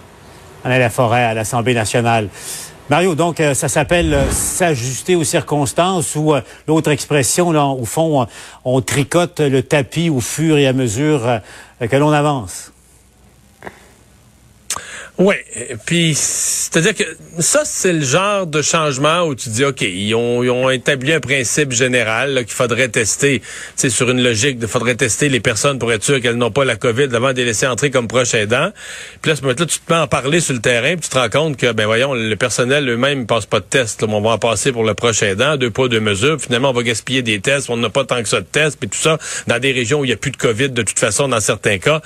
la 0.64 0.90
forêt 0.90 1.24
à 1.24 1.34
l'Assemblée 1.34 1.74
nationale. 1.74 2.30
Mario, 2.90 3.16
donc 3.16 3.42
euh, 3.42 3.54
ça 3.54 3.68
s'appelle 3.68 4.14
euh, 4.14 4.32
s'ajuster 4.32 5.18
aux 5.18 5.26
circonstances 5.26 6.16
ou 6.16 6.34
euh, 6.34 6.42
l'autre 6.70 6.90
expression, 6.90 7.52
là, 7.52 7.66
au 7.66 7.84
fond, 7.84 8.26
on 8.64 8.82
tricote 8.82 9.42
le 9.42 9.62
tapis 9.62 10.10
au 10.10 10.22
fur 10.22 10.58
et 10.58 10.68
à 10.68 10.74
mesure 10.74 11.42
que 11.82 11.96
l'on 11.98 12.14
avance. 12.14 12.72
Oui, 15.20 15.34
puis 15.88 16.14
c'est-à-dire 16.14 16.94
que 16.94 17.04
ça, 17.40 17.64
c'est 17.66 17.92
le 17.92 18.06
genre 18.06 18.46
de 18.46 18.62
changement 18.62 19.24
où 19.24 19.34
tu 19.34 19.50
dis, 19.50 19.66
OK, 19.66 19.82
ils 19.82 20.14
ont, 20.14 20.44
ils 20.44 20.52
ont 20.52 20.70
établi 20.70 21.12
un 21.12 21.20
principe 21.20 21.72
général 21.72 22.36
qu'il 22.46 22.54
faudrait 22.54 22.90
tester, 22.90 23.42
c'est 23.76 23.90
sur 23.90 24.12
une 24.12 24.22
logique, 24.22 24.60
il 24.62 24.68
faudrait 24.68 24.94
tester 24.94 25.28
les 25.28 25.40
personnes 25.40 25.80
pour 25.80 25.92
être 25.92 26.04
sûr 26.04 26.22
qu'elles 26.22 26.36
n'ont 26.36 26.52
pas 26.52 26.66
la 26.66 26.76
COVID 26.76 27.08
avant 27.16 27.32
de 27.32 27.38
les 27.38 27.46
laisser 27.46 27.66
entrer 27.66 27.90
comme 27.90 28.08
proches 28.08 28.36
aidants. 28.36 28.70
Puis 29.24 29.32
là, 29.32 29.36
ce 29.36 29.42
moment-là, 29.42 29.66
tu 29.66 29.80
te 29.80 29.92
mets 29.92 29.98
à 29.98 30.04
en 30.04 30.08
parler 30.08 30.40
sur 30.40 30.54
le 30.54 30.62
terrain, 30.62 30.92
puis 30.92 31.02
tu 31.02 31.10
te 31.10 31.18
rends 31.18 31.30
compte 31.30 31.58
que, 31.58 31.72
ben 31.72 31.88
voyons, 31.88 32.14
le 32.14 32.36
personnel 32.36 32.88
eux-mêmes 32.88 33.22
ne 33.22 33.26
passe 33.26 33.48
pas 33.48 33.60
de 33.60 33.66
tests. 33.66 34.04
on 34.04 34.22
va 34.22 34.30
en 34.30 34.38
passer 34.38 34.72
pour 34.72 34.84
le 34.84 34.94
proche 34.94 35.24
aidant, 35.24 35.58
deux 35.58 35.72
pas, 35.72 35.88
deux 35.88 36.00
mesures. 36.00 36.40
Finalement, 36.40 36.70
on 36.70 36.74
va 36.74 36.84
gaspiller 36.84 37.24
des 37.24 37.40
tests, 37.40 37.72
on 37.72 37.78
n'a 37.78 37.90
pas 37.90 38.06
tant 38.06 38.22
que 38.22 38.30
ça 38.30 38.42
de 38.42 38.46
tests, 38.46 38.78
puis 38.80 38.88
tout 38.88 39.00
ça, 39.00 39.18
dans 39.48 39.58
des 39.58 39.72
régions 39.72 40.02
où 40.02 40.06
il 40.06 40.10
n'y 40.10 40.14
a 40.14 40.18
plus 40.18 40.32
de 40.32 40.38
COVID 40.38 40.70
de 40.70 40.84
toute 40.84 41.00
façon, 41.00 41.28
dans 41.28 41.40
certains 41.40 41.80
cas. 41.80 42.04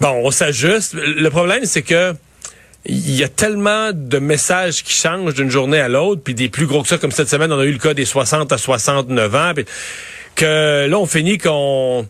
Bon, 0.00 0.20
on 0.24 0.30
s'ajuste. 0.30 0.94
Le 0.94 1.28
problème, 1.28 1.64
c'est 1.64 1.82
que 1.82 2.14
il 2.86 3.16
y 3.16 3.24
a 3.24 3.28
tellement 3.28 3.90
de 3.92 4.18
messages 4.18 4.82
qui 4.82 4.92
changent 4.92 5.34
d'une 5.34 5.50
journée 5.50 5.80
à 5.80 5.88
l'autre, 5.88 6.22
puis 6.22 6.34
des 6.34 6.48
plus 6.48 6.66
gros 6.66 6.82
que 6.82 6.88
ça, 6.88 6.96
comme 6.96 7.10
cette 7.10 7.28
semaine, 7.28 7.52
on 7.52 7.58
a 7.58 7.64
eu 7.64 7.72
le 7.72 7.78
cas 7.78 7.92
des 7.92 8.04
60 8.04 8.52
à 8.52 8.58
69 8.58 9.34
ans, 9.34 9.52
que 10.34 10.86
là, 10.86 10.98
on 10.98 11.06
finit 11.06 11.38
qu'on 11.38 12.06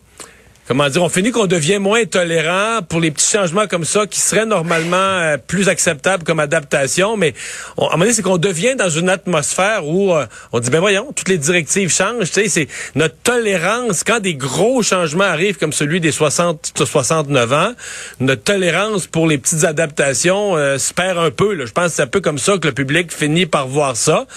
comment 0.69 0.87
dire, 0.87 1.01
on 1.01 1.09
finit 1.09 1.31
qu'on 1.31 1.47
devient 1.47 1.79
moins 1.79 2.05
tolérant 2.05 2.83
pour 2.87 2.99
les 2.99 3.09
petits 3.09 3.31
changements 3.31 3.65
comme 3.65 3.85
ça 3.85 4.05
qui 4.05 4.19
seraient 4.19 4.45
normalement 4.45 4.95
euh, 4.95 5.37
plus 5.37 5.67
acceptables 5.67 6.23
comme 6.23 6.39
adaptation, 6.39 7.17
mais 7.17 7.33
on, 7.75 7.85
à 7.85 7.87
un 7.87 7.91
moment 7.93 8.03
donné, 8.03 8.13
c'est 8.13 8.21
qu'on 8.21 8.37
devient 8.37 8.75
dans 8.75 8.87
une 8.87 9.09
atmosphère 9.09 9.87
où 9.87 10.13
euh, 10.13 10.27
on 10.53 10.59
dit, 10.59 10.69
ben 10.69 10.79
voyons, 10.79 11.11
toutes 11.15 11.27
les 11.27 11.39
directives 11.39 11.91
changent, 11.91 12.31
tu 12.31 12.43
sais, 12.43 12.49
c'est 12.49 12.67
notre 12.93 13.15
tolérance, 13.23 14.03
quand 14.03 14.19
des 14.19 14.35
gros 14.35 14.83
changements 14.83 15.23
arrivent 15.23 15.57
comme 15.57 15.73
celui 15.73 16.01
des 16.01 16.11
60 16.11 16.73
69 16.75 17.51
ans, 17.51 17.73
notre 18.19 18.43
tolérance 18.43 19.07
pour 19.07 19.25
les 19.25 19.39
petites 19.39 19.63
adaptations 19.63 20.55
euh, 20.55 20.77
se 20.77 20.93
perd 20.93 21.17
un 21.17 21.31
peu. 21.31 21.55
Là. 21.55 21.65
Je 21.65 21.71
pense 21.71 21.87
que 21.87 21.91
c'est 21.93 22.03
un 22.03 22.07
peu 22.07 22.21
comme 22.21 22.37
ça 22.37 22.59
que 22.59 22.67
le 22.67 22.73
public 22.75 23.11
finit 23.11 23.47
par 23.47 23.67
voir 23.67 23.97
ça, 23.97 24.27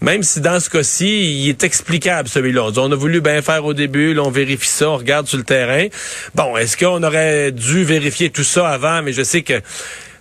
même 0.00 0.22
si 0.22 0.40
dans 0.40 0.60
ce 0.60 0.68
cas-ci, 0.68 1.42
il 1.42 1.48
est 1.48 1.64
explicable 1.64 2.28
celui-là. 2.28 2.70
On 2.76 2.92
a 2.92 2.96
voulu 2.96 3.20
bien 3.20 3.42
faire 3.42 3.64
au 3.64 3.74
début, 3.74 4.14
là, 4.14 4.22
on 4.22 4.30
vérifie 4.30 4.68
ça, 4.68 4.90
on 4.90 4.96
regarde 4.96 5.26
sur 5.26 5.38
le 5.38 5.44
terrain, 5.44 5.86
Bon, 6.34 6.56
est-ce 6.56 6.76
qu'on 6.76 7.02
aurait 7.02 7.52
dû 7.52 7.84
vérifier 7.84 8.30
tout 8.30 8.44
ça 8.44 8.68
avant? 8.68 9.02
Mais 9.02 9.12
je 9.12 9.22
sais 9.22 9.42
que 9.42 9.60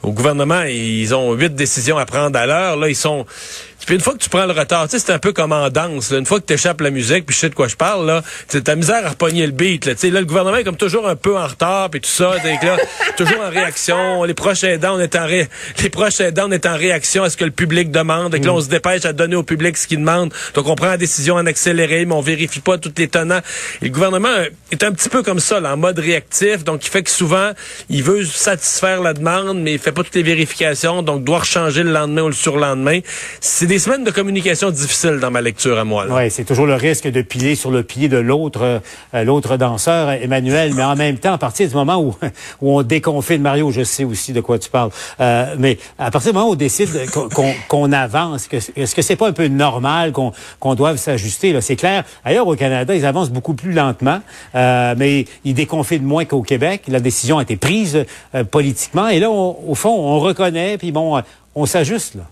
au 0.01 0.11
gouvernement, 0.11 0.61
ils 0.61 1.15
ont 1.15 1.33
huit 1.33 1.55
décisions 1.55 1.97
à 1.97 2.05
prendre 2.05 2.37
à 2.37 2.45
l'heure. 2.45 2.77
Là, 2.77 2.89
ils 2.89 2.95
sont 2.95 3.25
puis 3.85 3.95
une 3.95 4.01
fois 4.01 4.13
que 4.13 4.19
tu 4.19 4.29
prends 4.29 4.45
le 4.45 4.53
retard, 4.53 4.87
c'est 4.89 5.09
un 5.11 5.19
peu 5.19 5.31
comme 5.31 5.51
en 5.51 5.69
danse. 5.69 6.11
Une 6.11 6.25
fois 6.25 6.39
que 6.39 6.45
tu 6.45 6.53
échappes 6.53 6.81
la 6.81 6.89
musique, 6.89 7.25
puis 7.25 7.35
je 7.35 7.41
sais 7.41 7.49
de 7.49 7.55
quoi 7.55 7.67
je 7.67 7.75
parle, 7.75 8.07
là, 8.07 8.23
ta 8.63 8.75
misère 8.75 9.05
à 9.05 9.09
repogner 9.09 9.45
le 9.45 9.51
beat. 9.51 9.85
Là, 9.85 9.93
là, 9.93 10.19
le 10.19 10.25
gouvernement 10.25 10.57
est 10.57 10.63
comme 10.63 10.77
toujours 10.77 11.07
un 11.07 11.15
peu 11.15 11.37
en 11.37 11.45
retard, 11.45 11.89
puis 11.89 12.01
tout 12.01 12.09
ça. 12.09 12.35
là, 12.43 12.77
toujours 13.17 13.41
en 13.41 13.49
réaction. 13.49 14.23
Les 14.23 14.33
proches 14.33 14.63
aidants, 14.63 14.95
on 14.95 14.99
est 14.99 15.15
en 15.15 15.25
ré... 15.25 15.47
les 15.81 15.89
proches 15.89 16.19
aidants, 16.19 16.47
on 16.47 16.51
est 16.51 16.65
en 16.65 16.75
réaction 16.75 17.23
à 17.23 17.29
ce 17.29 17.37
que 17.37 17.45
le 17.45 17.51
public 17.51 17.91
demande. 17.91 18.33
Et 18.35 18.39
que 18.39 18.45
là, 18.45 18.53
on 18.53 18.61
se 18.61 18.69
dépêche 18.69 19.05
à 19.05 19.13
donner 19.13 19.35
au 19.35 19.43
public 19.43 19.77
ce 19.77 19.87
qu'il 19.87 19.99
demande. 19.99 20.33
Donc, 20.53 20.67
on 20.67 20.75
prend 20.75 20.87
la 20.87 20.97
décision 20.97 21.35
en 21.35 21.45
accéléré, 21.45 22.05
mais 22.05 22.13
on 22.13 22.21
vérifie 22.21 22.61
pas 22.61 22.77
tous 22.77 22.93
les 22.97 23.07
tenants. 23.07 23.41
Et 23.81 23.85
le 23.85 23.91
gouvernement 23.91 24.35
est 24.71 24.83
un 24.83 24.91
petit 24.91 25.09
peu 25.09 25.21
comme 25.21 25.39
ça, 25.39 25.59
là, 25.59 25.73
en 25.73 25.77
mode 25.77 25.99
réactif. 25.99 26.63
Donc, 26.63 26.85
il 26.85 26.89
fait 26.89 27.03
que 27.03 27.11
souvent, 27.11 27.51
il 27.89 28.03
veut 28.03 28.25
satisfaire 28.25 29.01
la 29.01 29.13
demande, 29.13 29.59
mais 29.59 29.73
il 29.73 29.79
fait 29.79 29.91
pas 29.91 30.03
toutes 30.03 30.15
les 30.15 30.23
vérifications. 30.23 31.03
Donc, 31.03 31.23
doit 31.23 31.43
changer 31.43 31.83
le 31.83 31.91
lendemain 31.91 32.23
ou 32.23 32.29
le 32.29 32.33
surlendemain. 32.33 32.99
C'est 33.41 33.74
des 33.75 33.79
semaines 33.79 34.05
de 34.05 34.11
communication 34.11 34.71
difficiles 34.71 35.19
dans 35.19 35.31
ma 35.31 35.41
lecture 35.41 35.77
à 35.77 35.83
moi. 35.83 36.05
Oui, 36.09 36.31
c'est 36.31 36.45
toujours 36.45 36.65
le 36.65 36.75
risque 36.75 37.09
de 37.09 37.21
piler 37.21 37.55
sur 37.55 37.71
le 37.71 37.83
pied 37.83 38.07
de 38.07 38.15
l'autre 38.15 38.79
euh, 39.13 39.23
l'autre 39.25 39.57
danseur, 39.57 40.11
Emmanuel, 40.11 40.73
mais 40.73 40.83
en 40.83 40.95
même 40.95 41.17
temps, 41.17 41.33
à 41.33 41.37
partir 41.37 41.67
du 41.67 41.75
moment 41.75 41.97
où, 41.97 42.15
où 42.61 42.77
on 42.77 42.83
déconfine, 42.83 43.41
Mario, 43.41 43.71
je 43.71 43.83
sais 43.83 44.05
aussi 44.05 44.31
de 44.31 44.39
quoi 44.39 44.59
tu 44.59 44.69
parles, 44.69 44.91
euh, 45.19 45.55
mais 45.59 45.77
à 45.99 46.09
partir 46.09 46.31
du 46.31 46.37
moment 46.37 46.51
où 46.51 46.53
on 46.53 46.55
décide 46.55 46.89
qu'on 47.67 47.91
avance, 47.91 48.47
est-ce 48.49 48.95
que 48.95 49.01
c'est 49.01 49.17
pas 49.17 49.27
un 49.27 49.33
peu 49.33 49.49
normal 49.49 50.13
qu'on 50.13 50.31
qu'on 50.61 50.75
doive 50.75 50.95
s'ajuster? 50.95 51.59
C'est 51.59 51.75
clair, 51.75 52.05
ailleurs 52.23 52.47
au 52.47 52.55
Canada, 52.55 52.95
ils 52.95 53.05
avancent 53.05 53.29
beaucoup 53.29 53.55
plus 53.55 53.73
lentement, 53.73 54.21
euh, 54.55 54.95
mais 54.97 55.25
ils 55.43 55.53
déconfinent 55.53 56.03
moins 56.05 56.23
qu'au 56.23 56.43
Québec. 56.43 56.83
La 56.87 57.01
décision 57.01 57.39
a 57.39 57.41
été 57.41 57.57
prise 57.57 58.05
euh, 58.35 58.45
politiquement, 58.45 59.09
et 59.09 59.19
là, 59.19 59.29
au 59.29 59.75
fond, 59.75 59.89
on 59.89 60.21
reconnaît, 60.21 60.77
puis 60.77 60.93
bon, 60.93 61.21
on 61.55 61.65
s'ajuste, 61.65 62.15
là. 62.15 62.23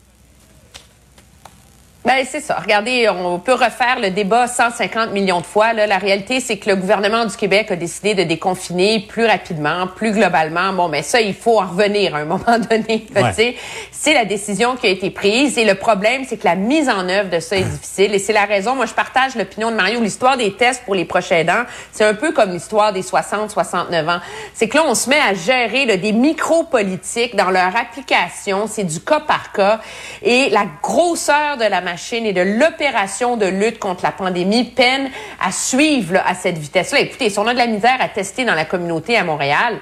Ben 2.06 2.26
c'est 2.30 2.42
ça. 2.42 2.56
Regardez, 2.56 3.08
on 3.08 3.40
peut 3.40 3.54
refaire 3.54 3.98
le 4.02 4.10
débat 4.10 4.48
150 4.48 5.12
millions 5.12 5.40
de 5.40 5.46
fois. 5.46 5.72
Là. 5.72 5.88
La 5.88 5.98
réalité, 5.98 6.42
c'est 6.42 6.58
que 6.58 6.70
le 6.70 6.76
gouvernement 6.76 7.24
du 7.24 7.38
Québec 7.38 7.72
a 7.72 7.78
décidé 7.78 8.14
de 8.14 8.24
déconfiner 8.24 9.06
plus 9.08 9.26
rapidement, 9.26 9.88
plus 9.88 10.12
globalement. 10.12 10.74
Bon, 10.74 10.90
mais 10.90 11.02
ça, 11.02 11.22
il 11.22 11.34
faut 11.34 11.62
en 11.62 11.66
revenir 11.66 12.14
à 12.14 12.20
un 12.20 12.26
moment 12.26 12.60
donné. 12.70 13.08
Ouais. 13.16 13.56
C'est 13.92 14.14
la 14.14 14.26
décision 14.26 14.76
qui 14.76 14.88
a 14.88 14.90
été 14.90 15.12
prise. 15.12 15.58
Et 15.58 15.64
le 15.64 15.76
problème, 15.76 16.26
c'est 16.28 16.36
que 16.36 16.44
la 16.44 16.56
mise 16.56 16.90
en 16.90 17.08
œuvre 17.08 17.30
de 17.30 17.40
ça 17.40 17.56
est 17.56 17.64
difficile. 17.64 18.14
Et 18.14 18.20
c'est 18.20 18.34
la 18.34 18.44
raison, 18.44 18.76
moi, 18.76 18.86
je 18.86 18.94
partage 18.94 19.36
l'opinion 19.36 19.72
de 19.72 19.78
Mario. 19.78 20.02
L'histoire 20.02 20.36
des 20.36 20.52
tests 20.52 20.84
pour 20.84 20.96
les 20.96 21.06
prochains 21.06 21.38
aidants, 21.38 21.64
c'est 21.94 22.04
un 22.04 22.16
peu 22.16 22.34
comme 22.34 22.52
l'histoire 22.52 22.92
des 22.92 23.02
60, 23.02 23.50
69 23.50 24.10
ans. 24.10 24.20
C'est 24.54 24.68
que 24.68 24.76
là, 24.76 24.84
on 24.86 24.96
se 24.96 25.10
met 25.10 25.20
à 25.20 25.34
gérer 25.34 25.86
là, 25.86 25.96
des 25.96 26.12
micro-politiques 26.12 27.38
dans 27.38 27.50
leur 27.50 27.74
application. 27.78 28.68
C'est 28.68 28.84
du 28.84 29.00
cas 29.00 29.22
par 29.22 29.54
cas. 29.54 29.80
Et 30.22 30.50
la 30.50 30.66
grosseur 30.82 31.56
de 31.56 31.64
la 31.64 31.80
et 32.12 32.34
de 32.34 32.42
l'opération 32.42 33.38
de 33.38 33.46
lutte 33.46 33.78
contre 33.78 34.04
la 34.04 34.12
pandémie 34.12 34.64
peine 34.64 35.10
à 35.40 35.52
suivre 35.52 36.20
à 36.26 36.34
cette 36.34 36.58
vitesse-là. 36.58 37.00
Écoutez, 37.00 37.30
si 37.30 37.38
on 37.38 37.46
a 37.46 37.54
de 37.54 37.60
la 37.60 37.68
misère 37.68 37.98
à 38.00 38.08
tester 38.08 38.46
dans 38.46 38.56
la 38.56 38.66
communauté 38.66 39.16
à 39.16 39.24
Montréal, 39.24 39.78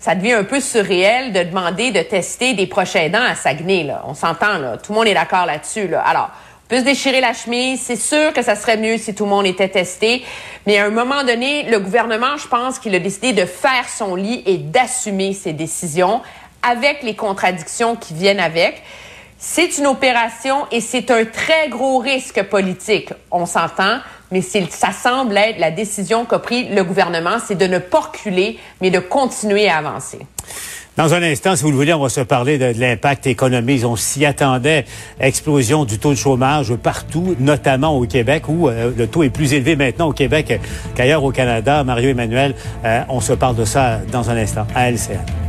ça 0.00 0.16
devient 0.16 0.32
un 0.32 0.44
peu 0.44 0.60
surréel 0.60 1.32
de 1.32 1.44
demander 1.44 1.92
de 1.92 2.00
tester 2.00 2.54
des 2.54 2.66
prochains 2.66 3.02
aidants 3.02 3.22
à 3.22 3.36
Saguenay. 3.36 3.86
On 4.04 4.14
s'entend. 4.14 4.76
Tout 4.82 4.92
le 4.92 4.98
monde 4.98 5.06
est 5.06 5.14
d'accord 5.14 5.46
là-dessus. 5.46 5.86
Là. 5.86 6.00
Alors, 6.00 6.30
on 6.64 6.68
peut 6.68 6.78
se 6.80 6.84
déchirer 6.84 7.20
la 7.20 7.32
chemise. 7.32 7.80
C'est 7.80 7.94
sûr 7.94 8.32
que 8.32 8.42
ça 8.42 8.56
serait 8.56 8.76
mieux 8.76 8.98
si 8.98 9.14
tout 9.14 9.24
le 9.24 9.30
monde 9.30 9.46
était 9.46 9.68
testé. 9.68 10.24
Mais 10.66 10.78
à 10.78 10.86
un 10.86 10.90
moment 10.90 11.22
donné, 11.22 11.62
le 11.64 11.78
gouvernement, 11.78 12.36
je 12.38 12.48
pense 12.48 12.80
qu'il 12.80 12.94
a 12.96 12.98
décidé 12.98 13.32
de 13.32 13.46
faire 13.46 13.88
son 13.88 14.16
lit 14.16 14.42
et 14.46 14.58
d'assumer 14.58 15.32
ses 15.32 15.52
décisions 15.52 16.22
avec 16.68 17.04
les 17.04 17.14
contradictions 17.14 17.94
qui 17.94 18.14
viennent 18.14 18.40
avec. 18.40 18.82
C'est 19.38 19.78
une 19.78 19.86
opération 19.86 20.66
et 20.72 20.80
c'est 20.80 21.10
un 21.10 21.24
très 21.24 21.68
gros 21.68 21.98
risque 21.98 22.42
politique, 22.44 23.12
on 23.30 23.44
s'entend, 23.44 23.98
mais 24.32 24.40
ça 24.40 24.92
semble 24.92 25.36
être 25.36 25.58
la 25.58 25.70
décision 25.70 26.24
qu'a 26.24 26.38
pris 26.38 26.68
le 26.68 26.82
gouvernement, 26.84 27.36
c'est 27.44 27.54
de 27.54 27.66
ne 27.66 27.78
pas 27.78 28.00
reculer, 28.00 28.58
mais 28.80 28.90
de 28.90 28.98
continuer 28.98 29.68
à 29.68 29.76
avancer. 29.76 30.20
Dans 30.96 31.12
un 31.12 31.22
instant, 31.22 31.54
si 31.54 31.62
vous 31.62 31.70
le 31.70 31.76
voulez, 31.76 31.92
on 31.92 32.00
va 32.00 32.08
se 32.08 32.22
parler 32.22 32.56
de, 32.56 32.80
l'impact 32.80 33.26
économique. 33.26 33.84
On 33.84 33.96
s'y 33.96 34.24
attendait. 34.24 34.86
Explosion 35.20 35.84
du 35.84 35.98
taux 35.98 36.12
de 36.12 36.16
chômage 36.16 36.74
partout, 36.76 37.36
notamment 37.38 37.98
au 37.98 38.06
Québec, 38.06 38.44
où 38.48 38.68
euh, 38.68 38.90
le 38.96 39.06
taux 39.06 39.22
est 39.22 39.28
plus 39.28 39.52
élevé 39.52 39.76
maintenant 39.76 40.08
au 40.08 40.14
Québec 40.14 40.58
qu'ailleurs 40.94 41.22
au 41.22 41.32
Canada. 41.32 41.84
Mario 41.84 42.08
Emmanuel, 42.08 42.54
euh, 42.86 43.02
on 43.10 43.20
se 43.20 43.34
parle 43.34 43.56
de 43.56 43.66
ça 43.66 43.98
dans 44.10 44.30
un 44.30 44.38
instant 44.38 44.66
à 44.74 44.90
LCN. 44.90 45.45